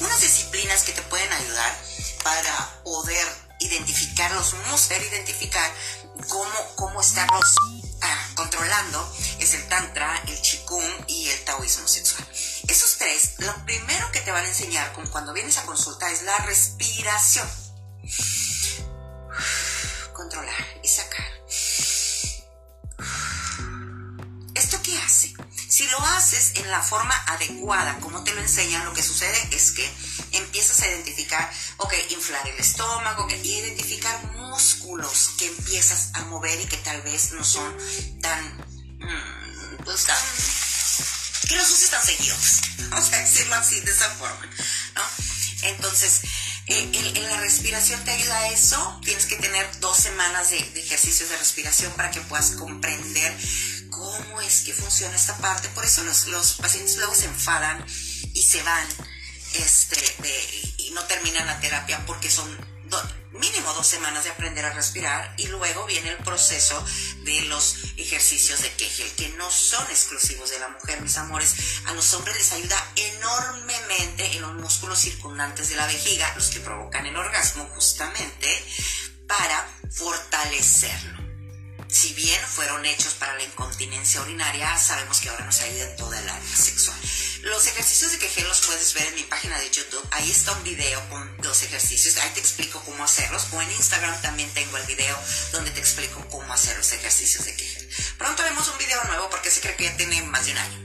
Unas 0.00 0.20
disciplinas 0.20 0.82
que 0.82 0.92
te 0.92 1.02
pueden 1.02 1.32
ayudar 1.32 1.78
para 2.22 2.82
poder 2.84 3.26
identificar 3.60 4.30
los 4.32 4.54
músculos, 4.54 4.90
identificar 4.90 5.70
cómo, 6.28 6.74
cómo 6.76 7.00
estarlos 7.00 7.54
ah, 8.02 8.28
controlando 8.34 9.16
es 9.38 9.54
el 9.54 9.68
tantra, 9.68 10.22
el 10.26 10.40
chikung 10.42 11.04
y 11.06 11.28
el 11.28 11.44
taoísmo 11.44 11.86
sexual. 11.88 12.26
Esos 12.68 12.96
tres, 12.98 13.34
lo 13.38 13.54
primero 13.64 14.10
que 14.12 14.20
te 14.20 14.30
van 14.30 14.44
a 14.44 14.48
enseñar 14.48 14.92
cuando 15.10 15.32
vienes 15.32 15.58
a 15.58 15.62
consulta 15.62 16.10
es 16.10 16.22
la 16.22 16.36
respiración. 16.38 17.48
Controlar 20.20 20.80
y 20.82 20.88
sacar. 20.88 21.32
¿Esto 24.54 24.82
qué 24.82 24.98
hace? 24.98 25.34
Si 25.66 25.88
lo 25.88 25.98
haces 25.98 26.52
en 26.56 26.70
la 26.70 26.82
forma 26.82 27.14
adecuada, 27.26 27.98
como 28.00 28.22
te 28.22 28.34
lo 28.34 28.42
enseñan, 28.42 28.84
lo 28.84 28.92
que 28.92 29.02
sucede 29.02 29.48
es 29.50 29.72
que 29.72 29.90
empiezas 30.32 30.82
a 30.82 30.88
identificar, 30.88 31.50
ok, 31.78 31.94
inflar 32.10 32.46
el 32.48 32.58
estómago, 32.58 33.28
y 33.42 33.50
identificar 33.50 34.22
músculos 34.34 35.30
que 35.38 35.46
empiezas 35.46 36.10
a 36.12 36.20
mover 36.26 36.60
y 36.60 36.66
que 36.66 36.76
tal 36.76 37.00
vez 37.00 37.32
no 37.32 37.42
son 37.42 37.74
tan, 38.20 38.44
mm, 38.98 39.84
pues 39.86 40.04
tan 40.04 40.18
que 41.48 41.56
los 41.56 41.70
uses 41.70 41.88
tan 41.88 42.04
seguidos, 42.04 42.60
vamos 42.90 43.10
a 43.10 43.16
decirlo 43.16 43.54
así, 43.54 43.80
de 43.80 43.90
esa 43.90 44.10
forma. 44.16 44.50
Entonces, 45.62 46.22
en, 46.70 47.22
la 47.28 47.40
respiración 47.40 48.02
te 48.04 48.12
ayuda 48.12 48.38
a 48.38 48.48
eso, 48.50 49.00
tienes 49.04 49.26
que 49.26 49.36
tener 49.36 49.66
dos 49.80 49.96
semanas 49.96 50.50
de, 50.50 50.58
ejercicios 50.58 51.28
de 51.28 51.36
respiración 51.36 51.92
para 51.92 52.10
que 52.10 52.20
puedas 52.22 52.52
comprender 52.52 53.36
cómo 53.90 54.40
es 54.40 54.60
que 54.60 54.72
funciona 54.72 55.14
esta 55.16 55.36
parte, 55.38 55.68
por 55.70 55.84
eso 55.84 56.02
los, 56.04 56.26
los 56.28 56.54
pacientes 56.54 56.96
luego 56.96 57.14
se 57.14 57.26
enfadan 57.26 57.84
y 58.34 58.42
se 58.42 58.62
van 58.62 58.86
este, 59.54 59.96
y 60.78 60.90
no 60.92 61.02
terminan 61.04 61.46
la 61.46 61.58
terapia 61.60 62.04
porque 62.06 62.30
son 62.30 62.48
mínimo 63.32 63.72
dos 63.74 63.86
semanas 63.86 64.24
de 64.24 64.30
aprender 64.30 64.64
a 64.64 64.72
respirar 64.72 65.34
y 65.36 65.46
luego 65.46 65.86
viene 65.86 66.10
el 66.10 66.16
proceso 66.18 66.84
de 67.24 67.42
los 67.42 67.76
ejercicios 67.96 68.60
de 68.62 68.70
Kegel, 68.72 69.10
que 69.12 69.28
no 69.30 69.50
son 69.50 69.84
exclusivos 69.90 70.50
de 70.50 70.58
la 70.58 70.68
mujer, 70.68 71.00
mis 71.00 71.16
amores. 71.16 71.54
A 71.86 71.94
los 71.94 72.12
hombres 72.14 72.36
les 72.36 72.52
ayuda 72.52 72.92
enormemente 72.96 74.36
en 74.36 74.42
los 74.42 74.54
músculos 74.54 74.98
circundantes 74.98 75.70
de 75.70 75.76
la 75.76 75.86
vejiga, 75.86 76.34
los 76.34 76.50
que 76.50 76.60
provocan 76.60 77.06
el 77.06 77.16
orgasmo 77.16 77.68
justamente, 77.74 78.48
para 79.26 79.68
fortalecerlo. 79.90 81.20
Si 81.88 82.14
bien 82.14 82.40
fueron 82.46 82.84
hechos 82.84 83.14
para 83.14 83.34
la 83.36 83.42
incontinencia 83.42 84.20
urinaria, 84.20 84.76
sabemos 84.78 85.20
que 85.20 85.28
ahora 85.28 85.44
nos 85.44 85.60
ayuda 85.60 85.90
en 85.90 85.96
toda 85.96 86.20
el 86.20 86.28
área 86.28 86.56
sexual. 86.56 86.99
Ejercicios 87.80 88.12
de 88.12 88.18
Kegel 88.18 88.46
los 88.46 88.60
puedes 88.66 88.92
ver 88.92 89.06
en 89.06 89.14
mi 89.14 89.22
página 89.22 89.58
de 89.58 89.70
YouTube. 89.70 90.06
Ahí 90.10 90.30
está 90.30 90.52
un 90.52 90.62
video 90.64 91.00
con 91.08 91.34
los 91.42 91.62
ejercicios. 91.62 92.18
Ahí 92.18 92.28
te 92.34 92.40
explico 92.40 92.78
cómo 92.84 93.02
hacerlos. 93.02 93.46
O 93.52 93.62
en 93.62 93.70
Instagram 93.70 94.20
también 94.20 94.50
tengo 94.52 94.76
el 94.76 94.86
video 94.86 95.18
donde 95.50 95.70
te 95.70 95.80
explico 95.80 96.22
cómo 96.28 96.52
hacer 96.52 96.76
los 96.76 96.92
ejercicios 96.92 97.46
de 97.46 97.56
Kegel. 97.56 97.88
Pronto 98.18 98.42
haremos 98.42 98.68
un 98.68 98.76
video 98.76 99.02
nuevo 99.04 99.30
porque 99.30 99.50
se 99.50 99.62
cree 99.62 99.76
que 99.76 99.84
ya 99.84 99.96
tiene 99.96 100.20
más 100.24 100.44
de 100.44 100.52
un 100.52 100.58
año. 100.58 100.78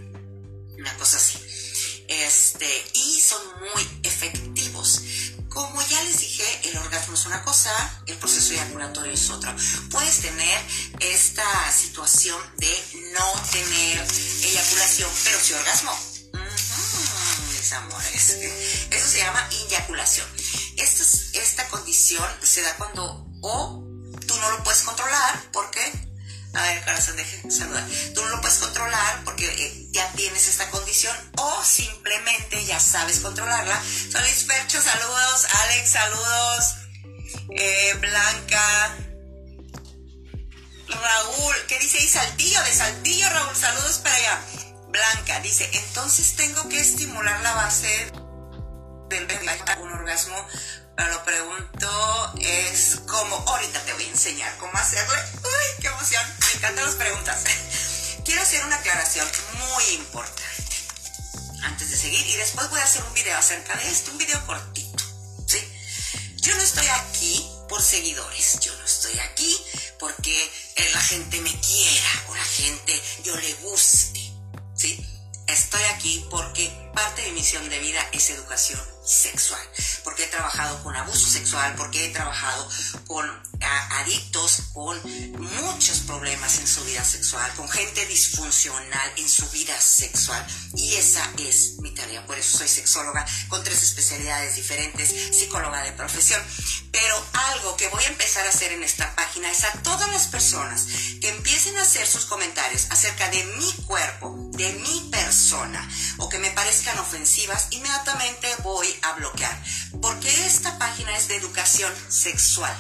Una 0.77 0.95
cosa 0.95 1.17
así. 1.17 1.37
Este, 2.07 2.85
y 2.93 3.19
son 3.19 3.41
muy 3.59 3.99
efectivos. 4.03 5.01
Como 5.49 5.85
ya 5.89 6.01
les 6.03 6.17
dije, 6.21 6.69
el 6.69 6.77
orgasmo 6.77 7.15
es 7.15 7.25
una 7.25 7.43
cosa, 7.43 8.03
el 8.07 8.15
proceso 8.19 8.53
eyaculatorio 8.53 9.11
es 9.11 9.29
otra. 9.31 9.53
Puedes 9.91 10.19
tener 10.19 10.61
esta 11.01 11.73
situación 11.73 12.41
de 12.55 13.11
no 13.11 13.33
tener 13.51 14.07
eyaculación, 14.43 15.11
pero 15.25 15.39
sí 15.41 15.51
orgasmo. 15.51 16.14
Amores. 17.73 18.37
Eso 18.91 19.07
se 19.07 19.19
llama 19.19 19.47
eyaculación. 19.51 20.27
Esta, 20.77 21.03
esta 21.39 21.67
condición 21.69 22.27
se 22.41 22.61
da 22.61 22.75
cuando 22.77 23.25
o 23.41 23.83
tú 24.27 24.35
no 24.37 24.51
lo 24.51 24.63
puedes 24.63 24.81
controlar 24.83 25.43
porque 25.51 26.05
a 26.55 26.61
ver, 26.61 26.85
corazón, 26.85 27.17
deje 27.17 27.51
saludar. 27.51 27.85
Tú 28.13 28.21
no 28.21 28.29
lo 28.29 28.41
puedes 28.41 28.57
controlar 28.59 29.23
porque 29.25 29.45
eh, 29.45 29.87
ya 29.91 30.09
tienes 30.13 30.47
esta 30.47 30.69
condición 30.71 31.15
o 31.37 31.63
simplemente 31.65 32.63
ya 32.65 32.79
sabes 32.79 33.19
controlarla. 33.19 33.81
Solis 34.09 34.45
Percho, 34.45 34.81
saludos. 34.81 35.47
Alex, 35.53 35.89
saludos. 35.89 36.75
Eh, 37.57 37.93
Blanca. 37.99 38.97
Raúl, 40.87 41.55
¿qué 41.67 41.77
dice 41.79 41.97
ahí? 41.97 42.07
Saltillo, 42.07 42.63
de 42.63 42.73
Saltillo, 42.73 43.29
Raúl, 43.29 43.55
saludos 43.55 43.97
para 43.97 44.15
allá. 44.15 44.41
Blanca 44.95 45.41
dice, 45.41 45.69
entonces 45.73 46.37
tengo 46.37 46.69
que 46.69 46.79
estimular 46.79 47.41
la 47.41 47.53
base 47.53 48.11
del 49.09 49.27
un 49.81 49.91
orgasmo 49.91 50.47
lo 50.97 51.25
pregunto 51.25 52.33
es 52.39 53.01
como, 53.05 53.35
ahorita 53.35 53.81
te 53.83 53.91
voy 53.91 54.05
a 54.05 54.07
enseñar 54.07 54.57
cómo 54.57 54.71
hacerle. 54.77 55.17
¡Uy, 55.43 55.81
qué 55.81 55.87
emoción! 55.87 56.23
Me 56.39 56.53
encantan 56.53 56.85
las 56.85 56.95
preguntas. 56.95 57.43
Quiero 58.25 58.41
hacer 58.41 58.63
una 58.63 58.77
aclaración 58.77 59.27
muy 59.59 59.83
importante 59.95 60.75
antes 61.63 61.91
de 61.91 61.97
seguir 61.97 62.25
y 62.25 62.37
después 62.37 62.69
voy 62.69 62.79
a 62.79 62.83
hacer 62.85 63.03
un 63.03 63.13
video 63.13 63.37
acerca 63.37 63.75
de 63.75 63.89
esto, 63.89 64.11
un 64.11 64.17
video 64.17 64.45
cortito. 64.47 65.03
¿sí? 65.45 65.59
Yo 66.37 66.55
no 66.55 66.61
estoy 66.61 66.87
aquí 66.87 67.45
por 67.67 67.81
seguidores, 67.81 68.59
yo 68.61 68.73
no 68.77 68.85
estoy 68.85 69.19
aquí 69.19 69.57
porque 69.99 70.51
la 70.93 71.01
gente 71.01 71.41
me 71.41 71.51
quiera 71.59 72.23
o 72.29 72.35
la 72.35 72.45
gente 72.45 73.01
yo 73.25 73.35
le 73.35 73.53
guste. 73.55 74.24
Estoy 75.47 75.81
aquí 75.93 76.25
porque 76.29 76.71
parte 76.93 77.21
de 77.21 77.29
mi 77.29 77.35
misión 77.35 77.69
de 77.69 77.79
vida 77.79 78.01
es 78.11 78.29
educación 78.29 78.94
sexual, 79.05 79.61
porque 80.03 80.23
he 80.23 80.27
trabajado 80.27 80.81
con 80.83 80.95
abuso 80.95 81.27
sexual, 81.27 81.75
porque 81.75 82.05
he 82.05 82.09
trabajado 82.09 82.67
con 83.07 83.25
adictos, 83.99 84.63
con 84.73 84.99
muchos 85.61 85.99
problemas 85.99 86.59
en 86.59 86.67
su 86.67 86.83
vida 86.83 87.03
sexual, 87.03 87.51
con 87.55 87.69
gente 87.69 88.05
disfuncional 88.05 89.11
en 89.17 89.29
su 89.29 89.49
vida 89.49 89.79
sexual. 89.79 90.45
Y 90.75 90.95
esa 90.95 91.31
es 91.39 91.77
mi 91.79 91.91
tarea, 91.91 92.25
por 92.25 92.37
eso 92.37 92.57
soy 92.57 92.67
sexóloga 92.67 93.25
con 93.47 93.63
tres 93.63 93.81
especialidades 93.83 94.55
diferentes, 94.55 95.09
psicóloga 95.35 95.83
de 95.83 95.93
profesión. 95.93 96.41
Pero 96.91 97.25
algo 97.33 97.75
que 97.77 97.87
voy 97.89 98.03
a 98.03 98.07
empezar 98.07 98.45
a 98.45 98.49
hacer 98.49 98.71
en 98.71 98.83
esta 98.83 99.15
página 99.15 99.51
es 99.51 99.63
a 99.63 99.71
todas 99.83 100.09
las 100.11 100.27
personas 100.27 100.85
que 101.21 101.29
empiecen 101.29 101.77
a 101.77 101.83
hacer 101.83 102.07
sus 102.07 102.25
comentarios 102.25 102.87
acerca 102.89 103.29
de 103.29 103.43
mi 103.43 103.71
cuerpo, 103.85 104.35
de 104.51 104.73
mi 104.73 105.09
persona, 105.11 105.87
o 106.17 106.29
que 106.29 106.39
me 106.39 106.51
parezcan 106.51 106.97
ofensivas, 106.99 107.67
inmediatamente 107.71 108.47
voy 108.63 108.94
a 109.01 109.13
bloquear. 109.13 109.63
Porque 110.01 110.29
esta 110.45 110.77
página 110.77 111.15
es 111.15 111.27
de 111.27 111.37
educación 111.37 111.93
sexual 112.09 112.75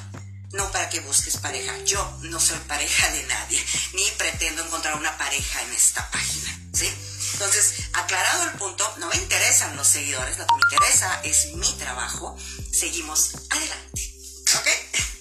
no 0.55 0.71
para 0.71 0.89
que 0.89 0.99
busques 1.01 1.37
pareja. 1.37 1.77
Yo 1.85 2.17
no 2.21 2.39
soy 2.39 2.57
pareja 2.59 3.09
de 3.11 3.23
nadie, 3.23 3.63
ni 3.93 4.09
pretendo 4.11 4.63
encontrar 4.63 4.95
una 4.95 5.17
pareja 5.17 5.61
en 5.61 5.73
esta 5.73 6.09
página, 6.11 6.59
¿sí? 6.73 6.89
Entonces, 7.33 7.73
aclarado 7.93 8.43
el 8.43 8.51
punto, 8.51 8.89
no 8.97 9.09
me 9.09 9.17
interesan 9.17 9.75
los 9.75 9.87
seguidores, 9.87 10.37
lo 10.37 10.45
que 10.47 10.53
me 10.53 10.61
interesa 10.71 11.21
es 11.23 11.53
mi 11.55 11.71
trabajo. 11.73 12.37
Seguimos 12.71 13.31
adelante. 13.49 14.15
¿Ok? 14.57 15.14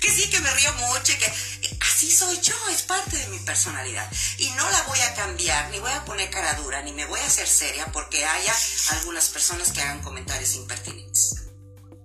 Que 0.00 0.10
sí, 0.10 0.28
que 0.30 0.40
me 0.40 0.50
río 0.50 0.72
mucho 0.74 1.12
que 1.18 1.32
así 1.80 2.10
soy 2.10 2.40
yo, 2.40 2.54
es 2.70 2.82
parte 2.82 3.16
de 3.16 3.28
mi 3.28 3.38
personalidad. 3.40 4.10
Y 4.38 4.50
no 4.50 4.68
la 4.70 4.82
voy 4.82 5.00
a 5.00 5.14
cambiar, 5.14 5.70
ni 5.70 5.78
voy 5.78 5.92
a 5.92 6.04
poner 6.04 6.30
cara 6.30 6.54
dura, 6.54 6.82
ni 6.82 6.92
me 6.92 7.06
voy 7.06 7.20
a 7.20 7.26
hacer 7.26 7.46
seria 7.48 7.86
porque 7.92 8.24
haya 8.24 8.54
algunas 8.90 9.28
personas 9.28 9.72
que 9.72 9.80
hagan 9.80 10.02
comentarios 10.02 10.54
impertinentes. 10.54 11.34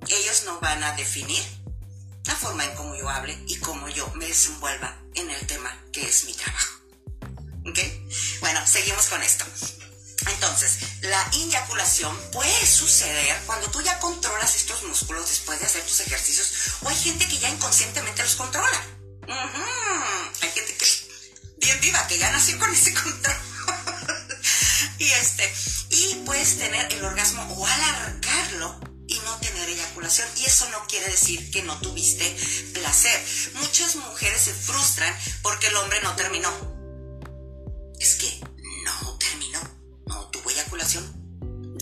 Ellos 0.07 0.43
no 0.45 0.59
van 0.59 0.83
a 0.83 0.93
definir 0.93 1.43
la 2.25 2.35
forma 2.35 2.65
en 2.65 2.75
cómo 2.75 2.95
yo 2.95 3.09
hable 3.09 3.37
y 3.47 3.57
cómo 3.57 3.87
yo 3.89 4.07
me 4.15 4.27
desenvuelva 4.27 4.97
en 5.15 5.29
el 5.29 5.47
tema 5.47 5.77
que 5.91 6.07
es 6.07 6.25
mi 6.25 6.33
trabajo. 6.33 6.79
¿Ok? 7.65 7.79
Bueno, 8.41 8.65
seguimos 8.65 9.07
con 9.07 9.21
esto. 9.21 9.45
Entonces, 10.27 10.77
la 11.01 11.21
eyaculación 11.33 12.17
puede 12.31 12.65
suceder 12.65 13.41
cuando 13.45 13.69
tú 13.69 13.81
ya 13.81 13.99
controlas 13.99 14.55
estos 14.55 14.83
músculos 14.83 15.29
después 15.29 15.59
de 15.59 15.65
hacer 15.65 15.83
tus 15.83 15.99
ejercicios 15.99 16.53
o 16.81 16.89
hay 16.89 16.95
gente 16.95 17.27
que 17.27 17.39
ya 17.39 17.49
inconscientemente 17.49 18.23
los 18.23 18.35
controla. 18.35 18.81
Hay 20.41 20.51
gente 20.51 20.75
que 20.75 20.85
bien 21.57 21.79
viva, 21.81 22.07
que 22.07 22.17
ya 22.17 22.31
nació 22.31 22.59
con 22.59 22.73
ese 22.73 22.93
control. 23.03 23.35
y 24.99 25.09
este, 25.09 25.53
y 25.89 26.15
puedes 26.25 26.57
tener 26.57 26.91
el 26.93 27.03
orgasmo 27.03 27.43
o 27.55 27.65
alargarlo 27.65 28.79
y 29.07 29.19
no 29.19 29.37
tener 29.37 29.69
eyaculación. 29.69 30.27
Y 30.37 30.45
eso 30.45 30.69
no 30.69 30.85
quiere 30.87 31.07
decir 31.07 31.51
que 31.51 31.63
no 31.63 31.79
tuviste 31.79 32.35
placer. 32.73 33.25
Muchas 33.55 33.95
mujeres 33.95 34.41
se 34.41 34.53
frustran 34.53 35.15
porque 35.41 35.67
el 35.67 35.75
hombre 35.77 36.01
no 36.01 36.15
terminó. 36.15 36.49
Es 37.99 38.15
que 38.15 38.32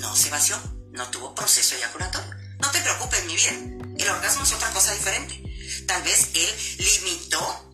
no 0.01 0.15
se 0.15 0.29
vació, 0.29 0.59
no 0.91 1.07
tuvo 1.09 1.33
proceso 1.33 1.75
eyaculatorio. 1.75 2.35
No 2.59 2.69
te 2.71 2.81
preocupes, 2.81 3.23
mi 3.25 3.35
vida. 3.35 3.51
El 3.97 4.09
orgasmo 4.09 4.43
es 4.43 4.53
otra 4.53 4.69
cosa 4.71 4.93
diferente. 4.93 5.41
Tal 5.87 6.01
vez 6.03 6.29
él 6.33 6.77
limitó 6.79 7.67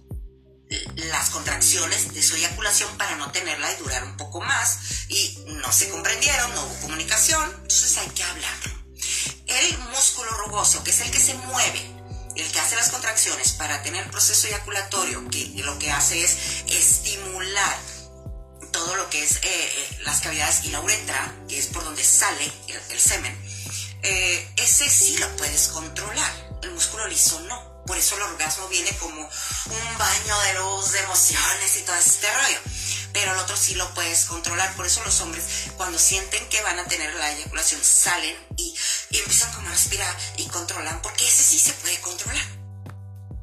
las 0.95 1.29
contracciones 1.29 2.13
de 2.13 2.21
su 2.21 2.35
eyaculación 2.35 2.97
para 2.97 3.15
no 3.15 3.31
tenerla 3.31 3.71
y 3.71 3.77
durar 3.77 4.03
un 4.03 4.17
poco 4.17 4.41
más 4.41 4.79
y 5.07 5.45
no 5.47 5.71
se 5.71 5.89
comprendieron, 5.89 6.53
no 6.53 6.65
hubo 6.65 6.81
comunicación, 6.81 7.49
entonces 7.61 7.97
hay 7.97 8.09
que 8.09 8.23
hablarlo. 8.23 8.73
El 9.47 9.77
músculo 9.89 10.29
rugoso, 10.45 10.83
que 10.83 10.91
es 10.91 10.99
el 10.99 11.11
que 11.11 11.21
se 11.21 11.35
mueve, 11.35 11.97
el 12.35 12.51
que 12.51 12.59
hace 12.59 12.75
las 12.75 12.89
contracciones 12.89 13.53
para 13.53 13.81
tener 13.81 14.11
proceso 14.11 14.47
eyaculatorio, 14.47 15.27
que 15.29 15.53
lo 15.63 15.79
que 15.79 15.91
hace 15.91 16.23
es 16.23 16.37
estimular 16.67 17.77
todo 18.87 18.95
lo 18.95 19.09
que 19.09 19.21
es 19.21 19.35
eh, 19.35 19.39
eh, 19.43 19.99
las 20.05 20.21
cavidades 20.21 20.63
y 20.63 20.69
la 20.69 20.79
uretra, 20.79 21.35
que 21.49 21.59
es 21.59 21.67
por 21.67 21.83
donde 21.83 22.01
sale 22.05 22.49
el, 22.89 22.99
semen, 23.01 23.37
eh, 24.01 24.49
ese 24.55 24.89
sí 24.89 25.17
lo 25.17 25.27
puedes 25.35 25.67
controlar, 25.67 26.31
el 26.63 26.71
músculo 26.71 27.05
liso 27.07 27.37
no. 27.41 27.83
Por 27.85 27.97
eso 27.97 28.15
el 28.15 28.21
orgasmo 28.21 28.65
viene 28.69 28.89
como 28.97 29.19
un 29.21 29.97
baño 29.97 30.39
de 30.39 30.53
luz, 30.53 30.91
de 30.93 30.99
emociones 30.99 31.77
y 31.77 31.81
todo 31.81 31.97
este 31.97 32.33
rollo. 32.33 32.59
Pero 33.11 33.33
el 33.33 33.39
otro 33.39 33.57
sí 33.57 33.75
lo 33.75 33.93
puedes 33.93 34.23
controlar. 34.25 34.73
Por 34.75 34.85
eso 34.85 35.03
los 35.03 35.19
hombres, 35.19 35.43
cuando 35.75 35.99
sienten 35.99 36.47
que 36.47 36.61
van 36.61 36.79
a 36.79 36.85
tener 36.85 37.13
la 37.15 37.31
eyaculación, 37.33 37.83
salen 37.83 38.35
y, 38.55 38.73
empiezan 39.11 39.51
como 39.53 39.67
a 39.67 39.71
respirar 39.71 40.15
y 40.37 40.45
controlan, 40.47 41.01
porque 41.01 41.27
ese 41.27 41.43
sí 41.43 41.59
se 41.59 41.73
puede 41.73 41.99
controlar. 41.99 42.45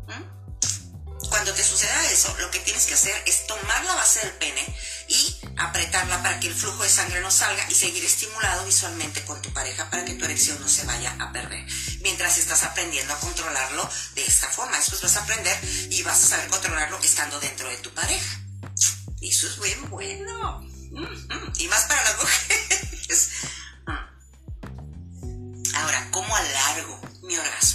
¿Mm? 0.09 1.29
Cuando 1.29 1.53
te 1.53 1.65
suceda 1.65 2.11
eso, 2.11 2.35
lo 2.39 2.51
que 2.51 2.61
tienes 2.61 2.87
que 2.87 2.95
hacer 2.95 3.23
es 3.27 3.47
tomar 3.47 3.85
la 3.85 3.95
base 3.95 4.21
del 4.21 4.33
pene 4.33 4.65
y 5.09 5.41
apretarla 5.59 6.23
para 6.23 6.41
que 6.41 6.49
el 6.49 6.55
flujo 6.55 6.83
de 6.83 6.89
sangre 6.89 7.21
no 7.21 7.31
salga 7.31 7.67
y 7.71 7.75
seguir 7.75 8.05
estimulado 8.05 8.65
visualmente 8.65 9.25
con 9.25 9.41
tu 9.43 9.53
pareja 9.53 9.89
para 9.91 10.05
que 10.05 10.15
tu 10.15 10.25
erección 10.25 10.61
no 10.61 10.69
se 10.69 10.85
vaya 10.85 11.15
a 11.19 11.33
perder. 11.33 11.67
Mientras 12.03 12.39
estás 12.39 12.63
aprendiendo 12.65 13.13
a 13.15 13.21
controlarlo 13.21 13.89
de 14.15 14.25
esta 14.25 14.49
forma, 14.49 14.77
después 14.77 15.03
vas 15.03 15.17
a 15.17 15.23
aprender 15.23 15.59
y 15.91 16.03
vas 16.03 16.23
a 16.25 16.27
saber 16.27 16.49
controlarlo 16.49 16.99
estando 17.01 17.39
dentro 17.41 17.69
de 17.69 17.77
tu 17.79 17.91
pareja. 17.95 18.41
Eso 19.21 19.47
es 19.47 19.61
bien 19.61 19.91
bueno. 19.91 20.63
Y 21.59 21.69
más 21.69 21.85
para 21.85 22.03
las 22.05 22.17
mujeres. 22.23 23.31
Ahora, 25.75 26.09
¿cómo 26.11 26.37
alargo 26.37 27.01
mi 27.23 27.37
orgasmo? 27.37 27.74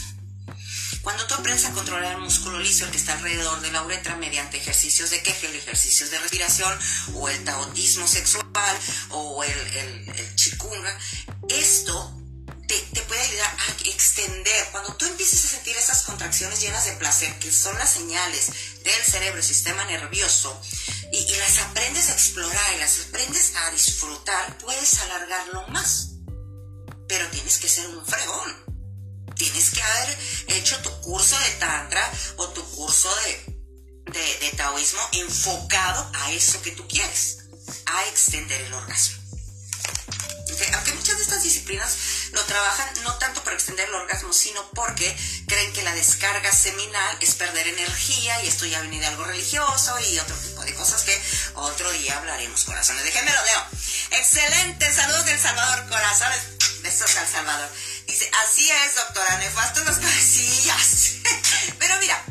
Cuando 1.10 1.26
tú 1.26 1.34
aprendes 1.34 1.66
a 1.66 1.72
controlar 1.72 2.12
el 2.12 2.22
músculo 2.22 2.60
liso, 2.60 2.86
el 2.86 2.92
que 2.92 2.98
está 2.98 3.14
alrededor 3.14 3.62
de 3.62 3.72
la 3.72 3.82
uretra, 3.82 4.16
mediante 4.18 4.58
ejercicios 4.58 5.10
de 5.10 5.24
Kegel, 5.24 5.56
ejercicios 5.56 6.12
de 6.12 6.20
respiración, 6.20 6.78
o 7.16 7.28
el 7.28 7.44
taotismo 7.44 8.08
sexual, 8.08 8.80
o 9.10 9.44
el, 9.44 9.50
el, 9.50 10.36
chikunga, 10.36 11.00
esto 11.48 12.16
te, 12.68 13.02
puede 13.02 13.22
ayudar 13.22 13.58
a 13.58 13.90
extender. 13.90 14.68
Cuando 14.72 14.94
tú 14.98 15.06
empieces 15.08 15.46
a 15.46 15.48
sentir 15.48 15.76
esas 15.78 16.04
contracciones 16.04 16.62
llenas 16.62 16.86
de 16.86 16.92
placer, 16.92 17.40
que 17.40 17.52
son 17.52 17.76
las 17.80 17.90
señales 17.90 18.52
del 18.84 19.04
cerebro 19.04 19.40
y 19.40 19.44
sistema 19.44 19.84
nervioso, 19.86 20.62
y, 21.12 21.18
y, 21.18 21.36
las 21.38 21.58
aprendes 21.58 22.08
a 22.10 22.14
explorar 22.14 22.76
y 22.76 22.80
las 22.82 23.00
aprendes 23.08 23.54
a 23.56 23.72
disfrutar, 23.72 24.60
puedes 24.60 25.00
alargarlo 25.00 25.68
más. 25.70 26.10
Pero 27.08 27.28
tienes 27.30 27.58
que 27.58 27.68
ser 27.68 27.88
un 27.88 28.06
fregón 28.06 28.69
tienes 29.40 29.72
que 29.72 29.82
haber 29.82 30.20
hecho 30.48 30.78
tu 30.82 30.92
curso 31.02 31.40
de 31.40 31.50
tantra 31.52 32.12
o 32.36 32.50
tu 32.50 32.64
curso 32.72 33.10
de, 33.16 33.60
de, 34.12 34.52
taoísmo 34.58 35.00
enfocado 35.14 36.12
a 36.14 36.32
eso 36.34 36.62
que 36.62 36.72
tú 36.72 36.86
quieres, 36.88 37.38
a 37.86 38.06
extender 38.08 38.62
el 38.62 38.74
orgasmo. 38.74 39.18
Aunque 40.74 40.94
muchas 40.94 41.16
de 41.16 41.24
estas 41.24 41.44
disciplinas 41.44 41.96
lo 42.34 42.44
trabajan 42.44 42.90
no 43.04 43.16
tanto 43.18 43.42
para 43.44 43.56
extender 43.56 43.88
el 43.88 43.96
orgasmo, 43.96 44.34
sino 44.34 44.70
porque 44.72 45.16
creen 45.48 45.72
que 45.72 45.84
la 45.84 45.94
descarga 45.94 46.52
seminal 46.52 47.18
es 47.22 47.36
perder 47.36 47.68
energía 47.68 48.44
y 48.44 48.48
esto 48.48 48.66
ya 48.66 48.82
viene 48.82 49.00
de 49.00 49.06
algo 49.06 49.24
religioso 49.24 49.98
y 50.00 50.20
otro 50.20 50.36
tipo 50.36 50.62
de 50.64 50.76
cosas 50.76 51.04
que 51.04 51.18
otro 51.54 51.90
día 51.92 52.18
hablaremos, 52.18 52.66
corazones. 52.66 53.06
Déjenme 53.06 53.32
lo 53.32 53.46
leo. 53.46 53.66
Excelente, 54.12 54.92
saludos 54.94 55.26
del 55.28 55.40
Salvador, 55.40 55.88
corazones. 55.88 56.40
Besos 56.82 57.16
al 57.18 57.28
Salvador. 57.28 57.70
Dice, 58.10 58.28
así 58.44 58.68
es, 58.68 58.96
doctora, 58.96 59.38
nefasto 59.38 59.84
los 59.84 59.98
cabecillas. 59.98 61.12
Pero 61.78 62.00
mira, 62.00 62.26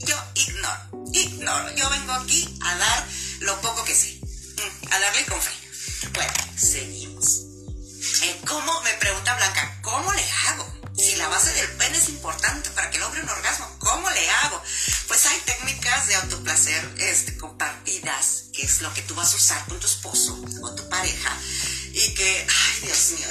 yo 0.00 0.16
ignoro, 0.34 1.06
ignoro. 1.14 1.74
Yo 1.74 1.88
vengo 1.88 2.12
aquí 2.12 2.58
a 2.62 2.74
dar 2.74 3.08
lo 3.40 3.58
poco 3.62 3.84
que 3.84 3.94
sé, 3.94 4.20
mm, 4.20 4.92
a 4.92 5.00
darle 5.00 5.24
con 5.24 5.40
fe. 5.40 5.52
Bueno, 6.12 6.32
seguimos. 6.58 7.40
¿Cómo, 8.46 8.82
me 8.82 8.92
pregunta 8.94 9.34
Blanca, 9.34 9.78
cómo 9.80 10.12
le 10.12 10.30
hago? 10.46 10.74
Si 10.94 11.16
la 11.16 11.28
base 11.28 11.52
del 11.54 11.70
pene 11.72 11.96
es 11.96 12.10
importante 12.10 12.68
para 12.70 12.90
que 12.90 12.98
logre 12.98 13.22
un 13.22 13.28
orgasmo, 13.28 13.78
¿cómo 13.78 14.10
le 14.10 14.28
hago? 14.28 14.62
Pues 15.08 15.24
hay 15.24 15.40
técnicas 15.40 16.06
de 16.06 16.16
autoplacer 16.16 16.94
este, 16.98 17.36
compartidas, 17.38 18.44
que 18.52 18.62
es 18.62 18.82
lo 18.82 18.92
que 18.92 19.02
tú 19.02 19.14
vas 19.14 19.32
a 19.32 19.36
usar 19.36 19.64
con 19.66 19.80
tu 19.80 19.86
esposo 19.86 20.38
o 20.62 20.74
tu 20.74 20.86
pareja, 20.90 21.36
y 21.92 22.14
que, 22.14 22.46
ay 22.48 22.80
Dios 22.82 23.10
mío, 23.12 23.23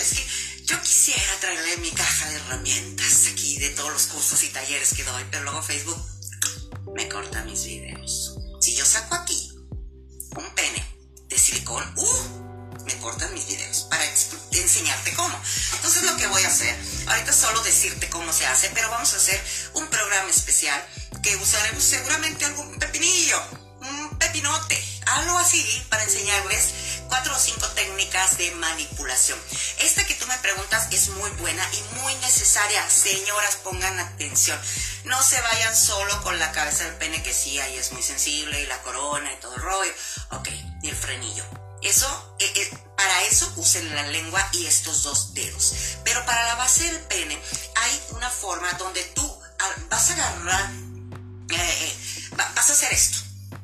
traerle 1.43 1.75
mi 1.75 1.91
caja 1.91 2.29
de 2.29 2.36
herramientas 2.38 3.27
aquí 3.29 3.58
de 3.58 3.71
todos 3.71 3.91
los 3.91 4.03
cursos 4.03 4.41
y 4.43 4.47
talleres 4.47 4.93
que 4.93 5.03
doy, 5.03 5.25
pero 5.29 5.43
luego 5.43 5.62
Facebook 5.62 6.01
me 6.95 7.10
corta 7.10 7.43
mis 7.43 7.65
videos. 7.65 8.38
Si 8.62 8.73
yo 8.75 8.86
saco 8.86 9.15
aquí 9.15 9.51
un 10.38 10.56
pene 10.56 10.88
de 11.27 11.38
silicón, 11.38 11.84
¡uh! 11.97 12.84
Me 12.86 12.97
cortan 12.99 13.34
mis 13.34 13.45
videos 13.45 13.88
para 13.89 14.06
enseñarte 14.51 15.13
cómo. 15.15 15.38
Entonces 15.73 16.03
lo 16.03 16.15
que 16.15 16.27
voy 16.27 16.43
a 16.43 16.47
hacer, 16.47 16.79
ahorita 17.08 17.34
solo 17.34 17.62
decirte 17.63 18.10
cómo 18.10 18.32
se 18.32 18.45
hace, 18.45 18.69
pero 18.73 18.89
vamos 18.89 19.13
a 19.13 19.17
hacer 19.17 19.43
un 19.73 19.86
programa 19.89 20.29
especial 20.29 20.82
que 21.21 21.36
usaremos 21.36 21.84
seguramente 21.84 22.45
algún 22.45 22.79
pepinillo, 22.79 23.41
un 23.82 24.17
pepinote, 24.17 24.82
algo 25.08 25.38
así 25.39 25.62
para 25.89 26.03
enseñarles 26.06 26.69
cuatro 27.07 27.35
o 27.35 27.39
cinco 27.39 27.67
técnicas 27.69 28.37
de 28.37 28.51
manipulación. 28.51 29.39
Esta 29.79 30.05
que 30.05 30.15
tú 30.15 30.25
me 30.27 30.37
preguntas 30.39 30.87
es 30.91 31.09
muy 31.09 31.29
buena 31.31 31.67
y 31.73 31.99
muy 31.99 32.15
necesaria. 32.15 32.89
Señoras, 32.89 33.57
pongan 33.57 33.99
atención. 33.99 34.59
No 35.05 35.21
se 35.23 35.39
vayan 35.41 35.75
solo 35.75 36.21
con 36.23 36.37
la 36.39 36.51
cabeza 36.51 36.85
del 36.85 36.95
pene 36.95 37.23
que 37.23 37.33
sí, 37.33 37.59
ahí 37.59 37.77
es 37.77 37.91
muy 37.91 38.03
sensible 38.03 38.61
y 38.61 38.67
la 38.67 38.81
corona 38.81 39.31
y 39.31 39.37
todo 39.37 39.55
el 39.55 39.61
rollo. 39.61 39.93
Ok, 40.31 40.49
y 40.81 40.89
el 40.89 40.95
frenillo. 40.95 41.45
Eso, 41.81 42.35
eh, 42.39 42.53
eh, 42.55 42.77
para 42.95 43.23
eso 43.23 43.51
usen 43.57 43.93
la 43.93 44.03
lengua 44.03 44.47
y 44.53 44.65
estos 44.65 45.03
dos 45.03 45.33
dedos. 45.33 45.73
Pero 46.03 46.25
para 46.25 46.45
la 46.45 46.55
base 46.55 46.85
del 46.85 47.01
pene 47.01 47.37
hay 47.75 48.01
una 48.11 48.29
forma 48.29 48.71
donde 48.73 49.03
tú 49.15 49.41
vas 49.89 50.09
a 50.09 50.13
agarrar, 50.13 50.71
eh, 51.49 51.97
vas 52.37 52.69
a 52.69 52.73
hacer 52.73 52.93
esto 52.93 53.22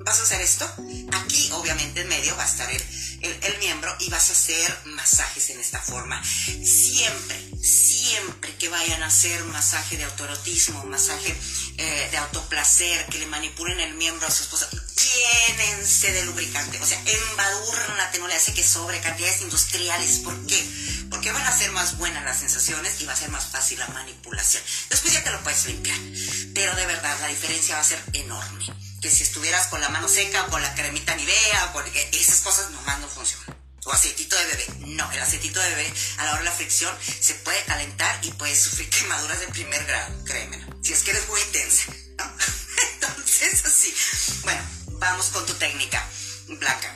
vas 0.09 0.19
a 0.21 0.23
hacer 0.23 0.41
esto. 0.41 0.65
Aquí, 1.13 1.51
obviamente, 1.51 2.01
en 2.01 2.07
medio 2.07 2.35
va 2.35 2.41
a 2.41 2.47
estar 2.47 2.67
el, 2.71 2.81
el, 3.21 3.57
miembro 3.59 3.95
y 3.99 4.09
vas 4.09 4.29
a 4.29 4.31
hacer 4.31 4.75
masajes 4.85 5.51
en 5.51 5.59
esta 5.59 5.79
forma. 5.79 6.19
Siempre, 6.25 7.37
siempre 7.61 8.55
que 8.55 8.69
vayan 8.69 9.03
a 9.03 9.05
hacer 9.05 9.43
masaje 9.43 9.97
de 9.97 10.05
autoerotismo, 10.05 10.83
masaje 10.85 11.35
eh, 11.77 12.07
de 12.09 12.17
autoplacer, 12.17 13.05
que 13.05 13.19
le 13.19 13.27
manipulen 13.27 13.79
el 13.81 13.93
miembro 13.93 14.25
a 14.25 14.31
su 14.31 14.41
esposa, 14.41 14.67
llénense 14.71 16.11
de 16.11 16.25
lubricante. 16.25 16.79
O 16.81 16.87
sea, 16.87 16.99
embadúrnate, 17.05 18.17
no 18.17 18.27
le 18.27 18.33
hace 18.33 18.55
que 18.55 18.63
sobre 18.63 18.99
cantidades 19.01 19.41
industriales. 19.41 20.21
¿Por 20.23 20.47
qué? 20.47 20.59
Porque 21.11 21.31
van 21.31 21.45
a 21.45 21.55
ser 21.55 21.71
más 21.71 21.99
buenas 21.99 22.23
las 22.23 22.39
sensaciones 22.39 22.99
y 22.99 23.05
va 23.05 23.13
a 23.13 23.15
ser 23.15 23.29
más 23.29 23.45
fácil 23.45 23.77
la 23.77 23.87
manipulación. 23.89 24.63
Después 24.89 25.13
ya 25.13 25.23
te 25.23 25.29
lo 25.29 25.43
puedes 25.43 25.67
limpiar. 25.67 25.99
Pero 26.55 26.75
de 26.75 26.87
verdad, 26.87 27.15
la 27.21 27.27
diferencia 27.27 27.75
va 27.75 27.81
a 27.81 27.83
ser 27.83 28.01
enorme 28.13 28.88
que 29.01 29.09
si 29.09 29.23
estuvieras 29.23 29.67
con 29.67 29.81
la 29.81 29.89
mano 29.89 30.07
seca 30.07 30.43
o 30.43 30.49
con 30.49 30.61
la 30.61 30.73
cremita 30.75 31.15
Nivea, 31.15 31.73
porque 31.73 32.09
esas 32.13 32.41
cosas 32.41 32.71
nomás 32.71 32.99
no 32.99 33.07
funcionan. 33.07 33.57
O 33.85 33.91
aceitito 33.91 34.35
de 34.35 34.45
bebé. 34.45 34.65
No, 34.79 35.09
el 35.11 35.21
aceitito 35.21 35.59
de 35.59 35.69
bebé 35.69 35.93
a 36.17 36.25
la 36.25 36.31
hora 36.31 36.39
de 36.39 36.45
la 36.45 36.51
fricción 36.51 36.95
se 37.19 37.33
puede 37.35 37.63
calentar 37.63 38.19
y 38.23 38.31
puede 38.31 38.55
sufrir 38.55 38.89
quemaduras 38.89 39.39
de 39.39 39.47
primer 39.47 39.83
grado, 39.85 40.23
créeme. 40.25 40.63
Si 40.83 40.93
es 40.93 41.01
que 41.03 41.11
eres 41.11 41.27
muy 41.29 41.41
intensa. 41.41 41.91
Entonces, 42.93 43.65
así. 43.65 43.93
Bueno, 44.43 44.61
vamos 44.99 45.27
con 45.27 45.45
tu 45.45 45.53
técnica, 45.53 46.05
Blanca. 46.47 46.95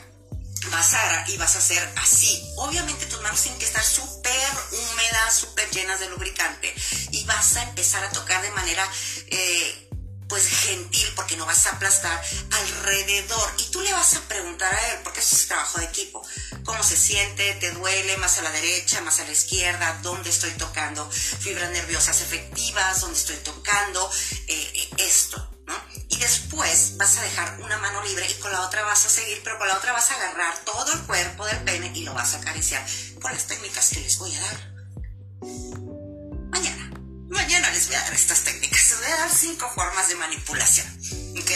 Vas 0.70 0.94
a 0.94 1.30
y 1.30 1.38
vas 1.38 1.56
a 1.56 1.60
hacer 1.60 1.94
así. 1.98 2.42
Obviamente 2.58 3.06
tus 3.06 3.22
manos 3.22 3.42
tienen 3.42 3.60
que 3.60 3.66
estar 3.66 3.84
súper 3.84 4.50
húmedas, 4.72 5.36
súper 5.36 5.70
llenas 5.72 6.00
de 6.00 6.10
lubricante. 6.10 6.74
Y 7.12 7.24
vas 7.26 7.58
a 7.58 7.63
empezar 7.63 8.04
a 8.04 8.10
tocar 8.12 8.42
de 8.42 8.52
manera 8.52 8.88
eh, 9.28 9.83
pues 10.34 10.48
gentil 10.48 11.08
porque 11.15 11.38
no 11.38 11.46
vas 11.46 11.67
a 11.67 11.76
aplastar 11.76 12.19
alrededor. 12.50 13.54
Y 13.60 13.69
tú 13.69 13.82
le 13.82 13.93
vas 13.93 14.15
a 14.15 14.22
preguntar 14.22 14.74
a 14.74 14.91
él 14.91 15.00
porque 15.04 15.19
eso 15.19 15.36
es 15.36 15.48
trabajo 15.48 15.78
de 15.78 15.86
equipo 15.86 16.26
cómo 16.63 16.82
se 16.82 16.98
siente 16.98 17.54
te 17.56 17.69
duele 17.69 18.17
más 18.17 18.39
a 18.39 18.41
la 18.41 18.52
derecha 18.52 19.00
más 19.02 19.19
a 19.19 19.26
la 19.26 19.32
izquierda 19.32 20.00
dónde 20.02 20.30
estoy 20.30 20.50
tocando 20.52 21.08
fibras 21.12 21.69
nerviosas 21.72 22.22
efectivas 22.22 23.02
dónde 23.02 23.19
estoy 23.19 23.36
tocando 23.38 24.10
eh, 24.48 24.89
esto 24.98 25.50
y 26.10 26.17
después 26.17 26.98
vas 26.98 27.17
a 27.17 27.22
dejar 27.22 27.60
una 27.62 27.78
mano 27.78 28.02
libre 28.04 28.26
y 28.30 28.34
con 28.36 28.52
la 28.52 28.62
otra 28.62 28.84
vas 28.84 29.06
a 29.06 29.10
seguir 29.10 29.41
pero 29.43 29.60
con 29.60 29.67
la 29.67 29.78
otra 29.78 29.91
vas 29.91 30.10
a 30.12 30.15
agarrar 30.15 30.58
todo 30.60 30.93
el 30.93 31.00
cuerpo 31.02 31.46
del 31.46 31.60
pene 31.60 31.91
y 31.93 32.04
lo 32.04 32.13
vas 32.13 32.34
a 32.34 32.38
acariciar 32.38 32.84
con 33.22 33.32
las 33.34 33.46
técnicas 33.46 33.89
que 33.89 34.00
les 34.00 34.17
voy 34.17 34.34
a 34.36 34.41
dar 34.41 34.74
mañana 37.34 37.69
les 37.72 37.88
voy 37.88 37.96
a 37.96 38.02
dar 38.02 38.13
estas 38.13 38.43
técnicas. 38.43 38.89
Les 38.91 39.00
voy 39.00 39.12
a 39.12 39.17
dar 39.17 39.36
cinco 39.36 39.72
formas 39.76 40.08
de 40.08 40.15
manipulación. 40.15 40.88
¿Ok? 41.39 41.52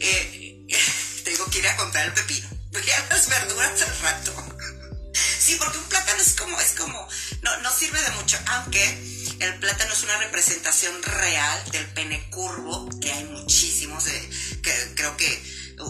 Eh, 0.00 0.66
tengo 1.24 1.46
que 1.46 1.58
ir 1.58 1.68
a 1.68 1.76
comprar 1.76 2.06
el 2.06 2.14
pepino. 2.14 2.48
Voy 2.72 2.90
a 2.90 3.06
las 3.14 3.28
verduras 3.28 3.82
al 3.82 4.00
rato. 4.00 4.58
Sí, 5.38 5.56
porque 5.58 5.78
un 5.78 5.84
plátano 5.84 6.20
es 6.20 6.34
como, 6.34 6.60
es 6.60 6.72
como, 6.72 7.08
no, 7.42 7.56
no 7.62 7.72
sirve 7.72 8.00
de 8.02 8.10
mucho, 8.10 8.38
aunque 8.46 8.84
el 9.40 9.58
plátano 9.58 9.92
es 9.94 10.02
una 10.02 10.18
representación 10.18 11.02
real 11.02 11.70
del 11.70 11.86
pene 11.86 12.28
curvo, 12.30 12.88
que 13.00 13.10
hay 13.10 13.24
muchísimos, 13.24 14.04
de, 14.04 14.30
que 14.62 14.94
creo 14.94 15.16
que 15.16 15.42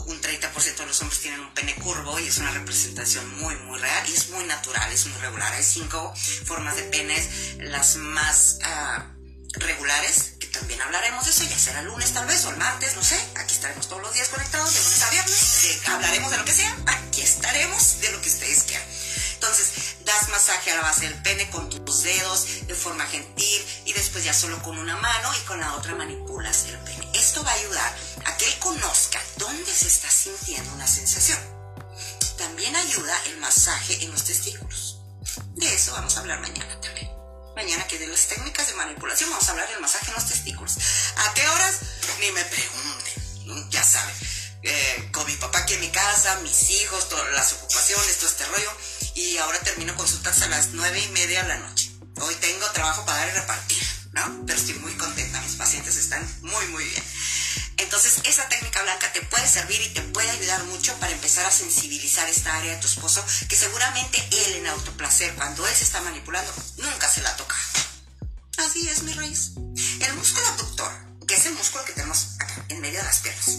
un 0.06 0.20
30% 0.20 0.76
de 0.76 0.86
los 0.86 1.00
hombres 1.00 1.20
tienen 1.20 1.40
un 1.40 1.52
pene 1.54 1.74
curvo 1.76 2.18
y 2.20 2.28
es 2.28 2.38
una 2.38 2.52
representación 2.52 3.28
muy, 3.40 3.56
muy 3.56 3.78
real 3.78 4.08
y 4.08 4.12
es 4.12 4.28
muy 4.30 4.44
natural, 4.44 4.92
es 4.92 5.06
muy 5.06 5.20
regular. 5.20 5.52
Hay 5.52 5.64
cinco 5.64 6.14
formas 6.44 6.76
de 6.76 6.82
penes, 6.84 7.56
las 7.58 7.96
más... 7.96 8.58
Uh, 8.62 9.17
regulares, 9.54 10.34
que 10.38 10.46
también 10.48 10.80
hablaremos 10.82 11.24
de 11.24 11.30
eso, 11.30 11.44
ya 11.44 11.58
será 11.58 11.80
el 11.80 11.86
lunes 11.86 12.12
tal 12.12 12.26
vez 12.26 12.44
o 12.44 12.50
el 12.50 12.56
martes, 12.56 12.94
no 12.96 13.02
sé, 13.02 13.18
aquí 13.36 13.54
estaremos 13.54 13.88
todos 13.88 14.02
los 14.02 14.12
días 14.14 14.28
conectados, 14.28 14.74
de 14.74 14.82
lunes 14.82 15.02
a 15.02 15.10
viernes, 15.10 15.80
hablaremos 15.86 16.30
de 16.30 16.36
lo 16.36 16.44
que 16.44 16.52
sea, 16.52 16.76
aquí 16.86 17.22
estaremos 17.22 18.00
de 18.00 18.12
lo 18.12 18.20
que 18.20 18.28
ustedes 18.28 18.64
quieran. 18.64 18.86
Entonces, 19.34 19.96
das 20.04 20.28
masaje 20.30 20.72
a 20.72 20.76
la 20.76 20.82
base 20.82 21.08
del 21.08 21.22
pene 21.22 21.48
con 21.50 21.70
tus 21.70 22.02
dedos 22.02 22.66
de 22.66 22.74
forma 22.74 23.06
gentil 23.06 23.64
y 23.84 23.92
después 23.92 24.24
ya 24.24 24.34
solo 24.34 24.60
con 24.62 24.76
una 24.76 24.96
mano 24.96 25.30
y 25.40 25.46
con 25.46 25.60
la 25.60 25.74
otra 25.74 25.94
manipulas 25.94 26.64
el 26.64 26.78
pene. 26.78 27.08
Esto 27.14 27.44
va 27.44 27.52
a 27.52 27.54
ayudar 27.54 27.96
a 28.24 28.36
que 28.36 28.46
él 28.46 28.58
conozca 28.58 29.22
dónde 29.36 29.72
se 29.72 29.86
está 29.86 30.10
sintiendo 30.10 30.72
una 30.72 30.88
sensación. 30.88 31.38
También 32.36 32.74
ayuda 32.74 33.16
el 33.26 33.38
masaje 33.38 34.02
en 34.02 34.10
los 34.10 34.24
testículos. 34.24 34.98
De 35.54 35.72
eso 35.72 35.92
vamos 35.92 36.16
a 36.16 36.20
hablar 36.20 36.40
mañana 36.40 36.80
también 36.80 37.17
mañana 37.58 37.88
que 37.88 37.98
de 37.98 38.06
las 38.06 38.28
técnicas 38.28 38.68
de 38.68 38.74
manipulación 38.74 39.30
vamos 39.30 39.48
a 39.48 39.50
hablar 39.50 39.68
del 39.68 39.80
masaje 39.80 40.06
en 40.06 40.14
los 40.14 40.28
testículos. 40.28 40.76
¿A 41.16 41.34
qué 41.34 41.44
horas? 41.48 41.80
Ni 42.20 42.30
me 42.30 42.44
pregunten, 42.44 43.70
ya 43.70 43.82
saben. 43.82 44.14
Eh, 44.62 45.08
con 45.10 45.26
mi 45.26 45.34
papá 45.34 45.58
aquí 45.58 45.74
en 45.74 45.80
mi 45.80 45.90
casa, 45.90 46.38
mis 46.44 46.70
hijos, 46.70 47.08
todas 47.08 47.28
las 47.32 47.54
ocupaciones, 47.54 48.16
todo 48.18 48.28
este 48.28 48.44
rollo. 48.44 48.70
Y 49.16 49.38
ahora 49.38 49.58
termino 49.58 49.96
consultas 49.96 50.40
a 50.42 50.48
las 50.48 50.68
nueve 50.68 51.00
y 51.00 51.08
media 51.08 51.42
de 51.42 51.48
la 51.48 51.56
noche. 51.58 51.90
Hoy 52.20 52.36
tengo 52.36 52.70
trabajo 52.70 53.04
para 53.04 53.18
dar 53.18 53.28
y 53.28 53.32
repartir, 53.32 53.82
¿no? 54.12 54.44
Pero 54.46 54.56
estoy 54.56 54.74
muy 54.74 54.92
contenta, 54.92 55.40
mis 55.40 55.56
pacientes 55.56 55.96
están 55.96 56.22
muy, 56.42 56.66
muy 56.68 56.84
bien. 56.84 57.02
Entonces, 57.78 58.20
esa 58.24 58.48
técnica 58.48 58.82
blanca 58.82 59.12
te 59.12 59.22
puede 59.22 59.48
servir 59.48 59.80
y 59.80 59.88
te 59.90 60.02
puede 60.02 60.30
ayudar 60.30 60.64
mucho 60.64 60.94
para 60.98 61.12
empezar 61.12 61.46
a 61.46 61.50
sensibilizar 61.50 62.28
esta 62.28 62.56
área 62.56 62.74
de 62.74 62.80
tu 62.80 62.88
esposo, 62.88 63.24
que 63.48 63.56
seguramente 63.56 64.22
él 64.30 64.56
en 64.56 64.66
autoplacer, 64.66 65.34
cuando 65.36 65.66
él 65.66 65.74
se 65.74 65.84
está 65.84 66.00
manipulando, 66.02 66.52
nunca 66.76 67.08
se 67.08 67.22
la 67.22 67.34
toca. 67.36 67.56
Así 68.58 68.88
es, 68.88 69.02
mi 69.02 69.12
raíz. 69.12 69.52
El 70.00 70.14
músculo 70.14 70.46
abductor, 70.48 70.90
que 71.26 71.34
es 71.34 71.46
el 71.46 71.54
músculo 71.54 71.84
que 71.84 71.92
tenemos 71.92 72.34
acá, 72.40 72.64
en 72.68 72.80
medio 72.80 72.98
de 72.98 73.04
las 73.04 73.20
piernas, 73.20 73.56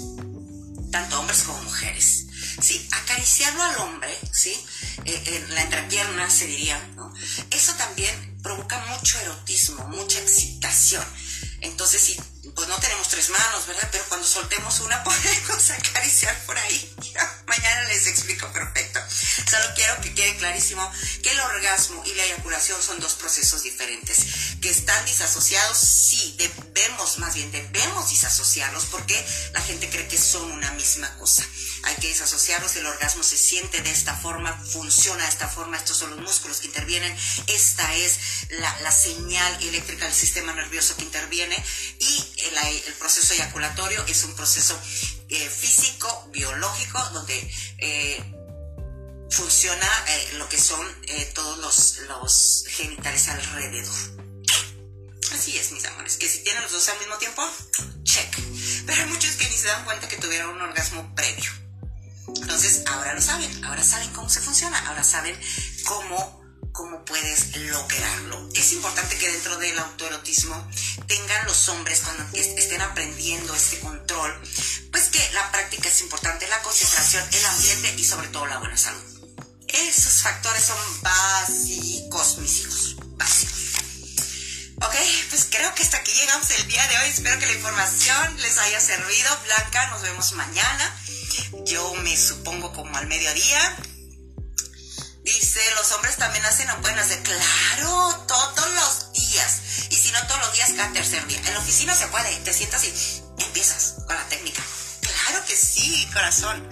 tanto 0.92 1.20
hombres 1.20 1.44
como 1.44 1.62
mujeres, 1.64 2.26
¿sí? 2.62 2.88
Acariciarlo 2.92 3.64
al 3.64 3.78
hombre, 3.78 4.18
¿sí? 4.32 4.54
Eh, 5.06 5.24
en 5.26 5.56
la 5.56 5.62
entrepierna 5.62 6.30
se 6.30 6.46
diría, 6.48 6.78
¿no? 6.96 7.14
Eso 7.52 7.74
también 7.76 8.40
provoca 8.44 8.78
mucho 8.88 9.20
erotismo, 9.22 9.86
mucha 9.88 10.20
excitación. 10.20 11.06
Entonces, 11.62 12.02
si 12.02 12.20
pues 12.56 12.68
no 12.68 12.78
tenemos 12.80 13.08
tres 13.08 13.30
manos, 13.30 13.68
¿verdad? 13.68 13.90
Pero 13.92 14.06
cuando 14.08 14.28
soltemos 14.28 14.80
una 14.82 15.04
podemos 15.04 15.72
acariciar 15.72 16.38
por 16.46 16.58
ahí. 16.58 16.96
Mañana 17.48 17.84
les 17.90 18.08
explico 18.08 18.52
perfecto. 18.54 19.00
Solo 19.50 19.66
quiero 19.76 20.00
que 20.02 20.14
quede 20.14 20.38
clarísimo 20.38 20.92
que 21.24 21.32
el 21.32 21.40
orgasmo 21.40 22.04
y 22.06 22.14
la 22.14 22.24
eyaculación 22.24 22.82
son 22.82 23.00
dos 23.00 23.14
procesos 23.14 23.64
diferentes. 23.64 24.20
Que 24.62 24.70
están 24.70 25.04
disasociados, 25.06 25.78
sí, 25.78 26.36
debemos, 26.38 27.18
más 27.20 27.34
bien 27.36 27.52
debemos 27.52 28.10
disasociarlos 28.10 28.86
porque 28.86 29.16
la 29.54 29.62
gente 29.62 29.90
cree 29.90 30.08
que 30.08 30.18
son 30.18 30.52
una 30.52 30.72
misma 30.74 31.14
cosa. 31.18 31.46
Hay 31.84 31.96
que 31.96 32.08
disasociarlos, 32.08 32.76
el 32.76 32.86
orgasmo 32.86 33.24
se 33.24 33.38
siente 33.38 33.82
de 33.82 33.92
esta 33.92 34.16
forma, 34.16 34.54
funciona 34.72 35.24
de 35.24 35.30
esta 35.30 35.48
forma, 35.48 35.78
estos 35.78 35.98
son 35.98 36.10
los 36.12 36.20
músculos 36.20 36.60
que 36.60 36.68
intervienen, 36.68 37.16
esta 37.48 37.96
es 37.96 38.20
la, 38.50 38.80
la 38.82 38.92
señal 38.92 39.64
eléctrica 39.64 40.06
del 40.06 40.14
sistema 40.14 40.54
nervioso 40.54 40.96
que 40.98 41.04
interviene 41.04 41.64
y 42.00 42.34
el, 42.48 42.94
proceso 42.94 43.34
eyaculatorio 43.34 44.06
es 44.06 44.24
un 44.24 44.36
proceso 44.36 44.80
eh, 45.30 45.50
físico, 45.50 46.30
biológico, 46.32 47.00
donde 47.12 47.52
eh, 47.78 48.24
funciona 49.30 49.88
eh, 50.08 50.34
lo 50.34 50.48
que 50.50 50.60
son 50.60 50.86
todos 51.34 51.58
los, 51.60 51.98
los 52.08 52.66
genitales 52.68 53.28
alrededor. 53.30 53.96
Así 55.34 55.58
es, 55.58 55.72
mis 55.72 55.86
amores, 55.86 56.18
que 56.18 56.28
si 56.28 56.40
tienen 56.40 56.64
los 56.64 56.72
dos 56.72 56.90
al 56.90 57.00
mismo 57.00 57.18
tiempo, 57.18 57.48
check. 58.04 58.36
Pero 58.86 59.02
hay 59.02 59.10
muchos 59.10 59.36
que 59.36 59.48
ni 59.48 59.56
se 59.56 59.68
dan 59.68 59.86
cuenta 59.86 60.08
que 60.08 60.18
tuvieron 60.18 60.56
un 60.56 60.62
orgasmo 60.62 61.14
previo. 61.16 61.52
Entonces, 62.28 62.84
ahora 62.88 63.14
lo 63.14 63.22
saben, 63.22 63.66
ahora 63.66 63.84
saben 63.84 64.10
cómo 64.12 64.30
se 64.30 64.42
funciona, 64.42 64.88
ahora 64.88 65.04
saben 65.04 65.40
cómo 65.86 66.39
cómo 66.80 67.04
puedes 67.04 67.58
lograrlo. 67.58 68.50
Es 68.56 68.72
importante 68.72 69.18
que 69.18 69.30
dentro 69.30 69.58
del 69.58 69.78
autoerotismo 69.78 70.56
tengan 71.08 71.46
los 71.46 71.68
hombres 71.68 72.00
cuando 72.00 72.24
estén 72.38 72.80
aprendiendo 72.80 73.54
este 73.54 73.82
control, 73.82 74.42
pues 74.90 75.10
que 75.10 75.20
la 75.34 75.52
práctica 75.52 75.90
es 75.90 76.00
importante, 76.00 76.48
la 76.48 76.62
concentración, 76.62 77.28
el 77.34 77.46
ambiente 77.46 77.96
y 77.98 78.06
sobre 78.06 78.30
todo 78.30 78.46
la 78.46 78.60
buena 78.60 78.78
salud. 78.78 79.04
Esos 79.68 80.22
factores 80.22 80.64
son 80.64 80.78
básicos, 81.02 82.38
mis 82.38 82.60
hijos, 82.60 82.96
básicos. 83.18 83.60
Ok, 84.78 84.96
pues 85.32 85.48
creo 85.50 85.76
que 85.76 85.84
hasta 85.84 85.98
aquí 85.98 86.14
llegamos 86.14 86.50
el 86.52 86.66
día 86.66 86.88
de 86.88 86.98
hoy. 86.98 87.10
Espero 87.10 87.38
que 87.40 87.46
la 87.46 87.56
información 87.56 88.38
les 88.42 88.58
haya 88.58 88.80
servido. 88.80 89.38
Blanca, 89.44 89.90
nos 89.90 90.02
vemos 90.02 90.32
mañana. 90.32 90.98
Yo 91.66 91.94
me 91.96 92.16
supongo 92.16 92.72
como 92.72 92.96
al 92.96 93.08
mediodía. 93.08 93.76
Dice, 95.34 95.62
los 95.76 95.92
hombres 95.92 96.16
también 96.18 96.44
hacen 96.46 96.70
o 96.72 96.82
pueden 96.82 96.98
hacer. 96.98 97.22
Claro, 97.22 98.26
todos 98.28 98.72
los 98.72 99.14
días. 99.14 99.62
Y 99.90 99.96
si 99.96 100.12
no 100.12 100.26
todos 100.26 100.42
los 100.42 100.54
días, 100.54 100.72
cada 100.76 100.92
tercer 100.92 101.26
día. 101.28 101.38
En 101.38 101.54
la 101.54 101.60
oficina 101.60 101.96
se 101.96 102.08
puede. 102.08 102.36
Te 102.38 102.52
sientas 102.52 102.84
y 102.84 103.24
empiezas 103.38 103.96
con 104.08 104.16
la 104.16 104.28
técnica. 104.28 104.62
Claro 105.02 105.46
que 105.46 105.56
sí, 105.56 106.10
corazón. 106.12 106.68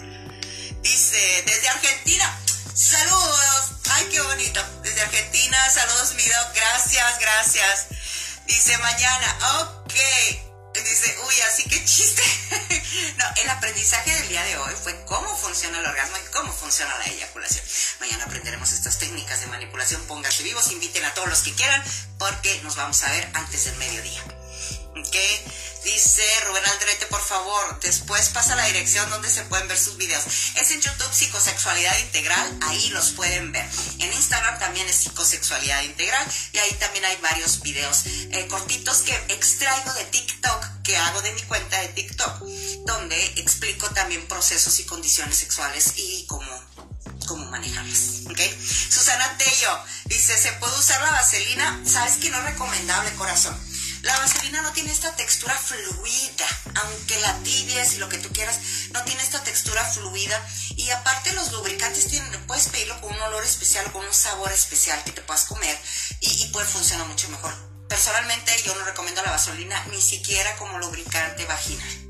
Dice, 0.81 1.43
desde 1.45 1.69
Argentina. 1.69 2.39
Saludos. 2.73 3.71
Ay, 3.91 4.07
qué 4.11 4.21
bonito. 4.21 4.63
Desde 4.81 5.01
Argentina, 5.01 5.69
saludos, 5.69 6.13
mi 6.15 6.23
Gracias, 6.23 7.19
gracias. 7.19 7.85
Dice 8.47 8.77
mañana. 8.79 9.37
Ok. 9.61 10.46
Dice, 10.83 11.15
uy, 11.27 11.41
así 11.41 11.63
que 11.63 11.83
chiste. 11.85 12.23
no, 13.17 13.25
el 13.41 13.49
aprendizaje 13.49 14.13
del 14.15 14.27
día 14.29 14.43
de 14.43 14.57
hoy 14.57 14.73
fue 14.81 14.95
cómo 15.05 15.35
funciona 15.37 15.79
el 15.79 15.85
orgasmo 15.85 16.17
y 16.17 16.31
cómo 16.31 16.53
funciona 16.53 16.97
la 16.97 17.05
eyaculación. 17.05 17.65
Mañana 17.99 18.25
aprenderemos 18.25 18.71
estas 18.71 18.99
técnicas 18.99 19.41
de 19.41 19.47
manipulación. 19.47 20.01
Pónganse 20.03 20.43
vivos, 20.43 20.71
inviten 20.71 21.03
a 21.05 21.13
todos 21.13 21.29
los 21.29 21.41
que 21.41 21.53
quieran, 21.53 21.83
porque 22.17 22.61
nos 22.63 22.75
vamos 22.75 23.01
a 23.03 23.11
ver 23.11 23.29
antes 23.33 23.65
del 23.65 23.75
mediodía. 23.77 24.23
¿Ok? 24.95 25.15
Dice 25.83 26.23
Rubén 26.45 26.65
Aldrete, 26.65 27.05
por 27.07 27.21
favor, 27.21 27.79
después 27.81 28.29
pasa 28.29 28.55
la 28.55 28.65
dirección 28.65 29.09
donde 29.09 29.29
se 29.29 29.43
pueden 29.43 29.67
ver 29.67 29.77
sus 29.77 29.97
videos. 29.97 30.23
Es 30.55 30.71
en 30.71 30.81
YouTube 30.81 31.13
Psicosexualidad 31.13 31.97
Integral, 31.99 32.59
ahí 32.63 32.89
los 32.89 33.11
pueden 33.11 33.51
ver. 33.51 33.67
En 33.99 34.11
Instagram 34.11 34.59
también 34.59 34.87
es 34.87 34.95
Psicosexualidad 34.95 35.83
Integral 35.83 36.25
y 36.53 36.57
ahí 36.57 36.73
también 36.73 37.05
hay 37.05 37.17
varios 37.17 37.61
videos 37.61 38.03
eh, 38.05 38.47
cortitos 38.49 39.01
que 39.03 39.13
extraigo 39.29 39.93
de 39.93 40.05
TikTok, 40.05 40.81
que 40.83 40.97
hago 40.97 41.21
de 41.21 41.31
mi 41.33 41.41
cuenta 41.43 41.79
de 41.79 41.87
TikTok, 41.89 42.41
donde 42.85 43.23
explico 43.37 43.89
también 43.91 44.27
procesos 44.27 44.79
y 44.79 44.85
condiciones 44.85 45.37
sexuales 45.37 45.93
y 45.97 46.25
cómo 46.27 46.67
cómo 47.25 47.45
manejarlas. 47.51 48.23
Susana 48.89 49.37
Tello 49.37 49.79
dice, 50.05 50.37
¿se 50.37 50.51
puede 50.53 50.77
usar 50.79 51.01
la 51.01 51.11
vaselina? 51.11 51.81
¿Sabes 51.85 52.17
que 52.17 52.29
no 52.29 52.37
es 52.39 52.45
recomendable, 52.45 53.13
corazón? 53.15 53.66
La 54.07 54.19
vaselina 54.19 54.61
no 54.61 54.71
tiene 54.71 54.89
esta 54.89 55.13
textura 55.17 55.53
fluida, 55.53 56.47
aunque 56.75 57.19
la 57.19 57.33
tibies 57.43 57.95
y 57.95 57.97
lo 57.97 58.07
que 58.07 58.17
tú 58.17 58.29
quieras, 58.31 58.57
no 58.93 59.03
tiene 59.03 59.21
esta 59.21 59.43
textura 59.43 59.83
fluida. 59.83 60.41
Y 60.77 60.89
aparte 60.91 61.33
los 61.33 61.51
lubricantes 61.51 62.07
tienen, 62.07 62.47
puedes 62.47 62.69
pedirlo 62.69 63.01
con 63.01 63.13
un 63.13 63.21
olor 63.23 63.43
especial, 63.43 63.91
con 63.91 64.05
un 64.05 64.13
sabor 64.13 64.53
especial 64.53 65.03
que 65.03 65.11
te 65.11 65.21
puedas 65.21 65.43
comer 65.43 65.77
y, 66.21 66.43
y 66.43 66.47
puede 66.53 66.65
funcionar 66.65 67.05
mucho 67.07 67.27
mejor. 67.27 67.53
Personalmente 67.89 68.53
yo 68.63 68.73
no 68.75 68.85
recomiendo 68.85 69.21
la 69.23 69.31
vaselina 69.31 69.85
ni 69.91 70.01
siquiera 70.01 70.55
como 70.55 70.79
lubricante 70.79 71.43
vaginal 71.45 72.06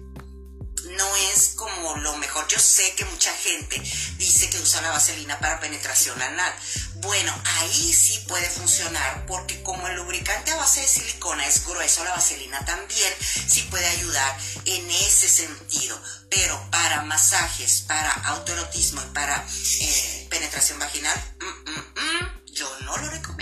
no 0.85 1.15
es 1.15 1.53
como 1.55 1.97
lo 1.97 2.15
mejor. 2.17 2.47
Yo 2.47 2.59
sé 2.59 2.93
que 2.95 3.05
mucha 3.05 3.33
gente 3.33 3.81
dice 4.17 4.49
que 4.49 4.59
usa 4.59 4.81
la 4.81 4.91
vaselina 4.91 5.39
para 5.39 5.59
penetración 5.59 6.21
anal. 6.21 6.53
Bueno, 6.95 7.33
ahí 7.59 7.93
sí 7.93 8.23
puede 8.27 8.49
funcionar 8.49 9.25
porque 9.25 9.61
como 9.63 9.87
el 9.87 9.95
lubricante 9.95 10.51
a 10.51 10.57
base 10.57 10.81
de 10.81 10.87
silicona 10.87 11.45
es 11.45 11.65
grueso, 11.65 12.03
la 12.03 12.11
vaselina 12.11 12.63
también 12.65 13.13
sí 13.47 13.63
puede 13.63 13.85
ayudar 13.87 14.37
en 14.65 14.89
ese 14.89 15.27
sentido. 15.27 16.01
Pero 16.29 16.59
para 16.71 17.03
masajes, 17.03 17.81
para 17.81 18.11
autoerotismo 18.11 19.01
y 19.01 19.13
para 19.13 19.45
eh, 19.81 20.27
penetración 20.29 20.79
vaginal, 20.79 21.35
mm, 21.39 21.69
mm, 21.69 22.01
mm, 22.01 22.45
yo 22.53 22.69
no 22.81 22.97
lo 22.97 23.09
recomiendo. 23.09 23.36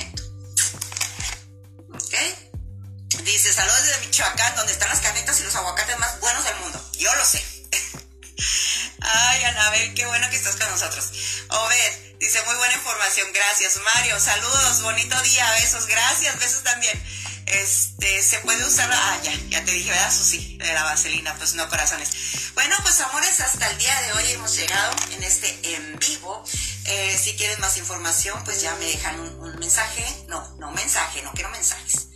Dice, 3.26 3.52
saludos 3.52 3.84
desde 3.84 4.02
Michoacán, 4.02 4.56
donde 4.56 4.72
están 4.72 4.88
las 4.88 5.00
canetas 5.00 5.40
y 5.40 5.44
los 5.44 5.56
aguacates 5.56 5.98
más 5.98 6.20
buenos 6.20 6.44
del 6.44 6.56
mundo. 6.58 6.92
Yo 7.00 7.14
lo 7.16 7.26
sé. 7.26 7.44
Ay, 9.02 9.44
Anabel, 9.46 9.96
qué 9.96 10.06
bueno 10.06 10.30
que 10.30 10.36
estás 10.36 10.56
con 10.58 10.70
nosotros. 10.70 11.12
Obed, 11.50 12.18
dice, 12.20 12.40
muy 12.44 12.56
buena 12.56 12.76
información, 12.76 13.28
gracias. 13.34 13.78
Mario, 13.78 14.20
saludos, 14.20 14.84
bonito 14.84 15.20
día, 15.24 15.52
besos, 15.54 15.88
gracias, 15.88 16.40
besos 16.40 16.62
también. 16.62 17.04
Este, 17.48 18.22
se 18.22 18.38
puede 18.40 18.64
usar, 18.64 18.92
ah, 18.94 19.20
ya, 19.24 19.34
ya 19.50 19.66
te 19.66 19.72
dije, 19.72 19.90
¿verdad, 19.90 20.16
Susi? 20.16 20.58
De 20.60 20.72
la 20.72 20.84
vaselina, 20.84 21.36
pues 21.40 21.56
no, 21.56 21.68
corazones. 21.68 22.12
Bueno, 22.54 22.76
pues 22.84 23.00
amores, 23.02 23.40
hasta 23.40 23.68
el 23.72 23.78
día 23.80 24.02
de 24.02 24.14
hoy 24.14 24.32
hemos 24.34 24.56
llegado 24.56 24.94
en 25.14 25.24
este 25.24 25.74
en 25.74 25.98
vivo. 25.98 26.46
Eh, 26.84 27.20
si 27.20 27.36
quieren 27.36 27.60
más 27.60 27.76
información, 27.78 28.44
pues 28.44 28.62
ya 28.62 28.76
me 28.76 28.86
dejan 28.86 29.20
un 29.20 29.58
mensaje. 29.58 30.06
No, 30.28 30.56
no 30.60 30.70
mensaje, 30.74 31.24
no 31.24 31.32
quiero 31.32 31.50
mensajes 31.50 32.10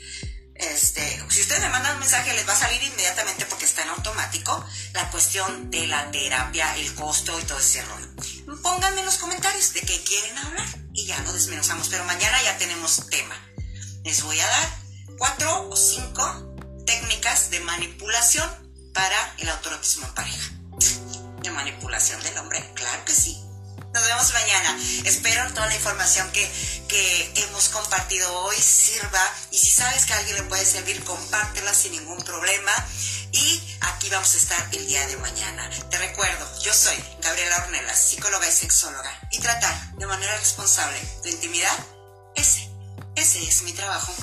este, 0.59 1.23
si 1.29 1.41
ustedes 1.41 1.61
me 1.61 1.69
mandan 1.69 1.93
un 1.93 2.01
mensaje, 2.01 2.33
les 2.33 2.47
va 2.47 2.51
a 2.51 2.57
salir 2.57 2.83
inmediatamente 2.83 3.45
porque 3.45 3.63
está 3.63 3.81
en 3.81 3.89
automático 3.89 4.65
la 4.91 5.09
cuestión 5.09 5.71
de 5.71 5.87
la 5.87 6.11
terapia, 6.11 6.75
el 6.75 6.93
costo 6.95 7.39
y 7.39 7.43
todo 7.43 7.59
ese 7.59 7.81
rollo. 7.83 8.07
Pónganme 8.61 8.99
en 8.99 9.05
los 9.05 9.17
comentarios 9.17 9.73
de 9.73 9.81
qué 9.81 10.03
quieren 10.03 10.37
hablar 10.37 10.67
y 10.93 11.05
ya 11.05 11.17
lo 11.21 11.31
desmenuzamos. 11.31 11.87
Pero 11.87 12.03
mañana 12.03 12.43
ya 12.43 12.57
tenemos 12.57 13.07
tema. 13.09 13.35
Les 14.03 14.21
voy 14.21 14.37
a 14.37 14.47
dar 14.47 14.69
cuatro 15.17 15.69
o 15.69 15.75
cinco 15.77 16.55
técnicas 16.85 17.51
de 17.51 17.61
manipulación 17.61 18.49
para 18.93 19.35
el 19.37 19.47
autorotismo 19.47 20.07
en 20.07 20.13
pareja. 20.13 20.51
De 21.41 21.51
manipulación 21.51 22.21
del 22.21 22.37
hombre, 22.37 22.69
claro 22.75 23.05
que 23.05 23.13
sí. 23.13 23.41
Nos 23.93 24.05
vemos 24.05 24.33
mañana. 24.33 24.77
Espero 25.05 25.51
toda 25.53 25.65
la 25.67 25.75
información 25.75 26.31
que, 26.31 26.49
que 26.87 27.33
hemos 27.43 27.69
compartido 27.69 28.31
hoy 28.43 28.55
sirva. 28.55 29.21
Y 29.51 29.57
si 29.57 29.71
sabes 29.71 30.05
que 30.05 30.13
a 30.13 30.17
alguien 30.17 30.35
le 30.37 30.43
puede 30.43 30.63
servir, 30.63 31.03
compártela 31.03 31.73
sin 31.73 31.93
ningún 31.93 32.21
problema. 32.21 32.71
Y 33.31 33.77
aquí 33.81 34.09
vamos 34.09 34.33
a 34.35 34.37
estar 34.37 34.69
el 34.73 34.85
día 34.87 35.05
de 35.07 35.17
mañana. 35.17 35.69
Te 35.89 35.97
recuerdo, 35.97 36.61
yo 36.61 36.73
soy 36.73 36.95
Gabriela 37.21 37.63
Ornella, 37.65 37.95
psicóloga 37.95 38.47
y 38.47 38.51
sexóloga. 38.51 39.11
Y 39.31 39.39
tratar 39.39 39.93
de 39.95 40.05
manera 40.05 40.37
responsable 40.37 40.99
tu 41.23 41.29
intimidad, 41.29 41.77
ese, 42.35 42.69
ese 43.15 43.43
es 43.43 43.63
mi 43.63 43.73
trabajo. 43.73 44.13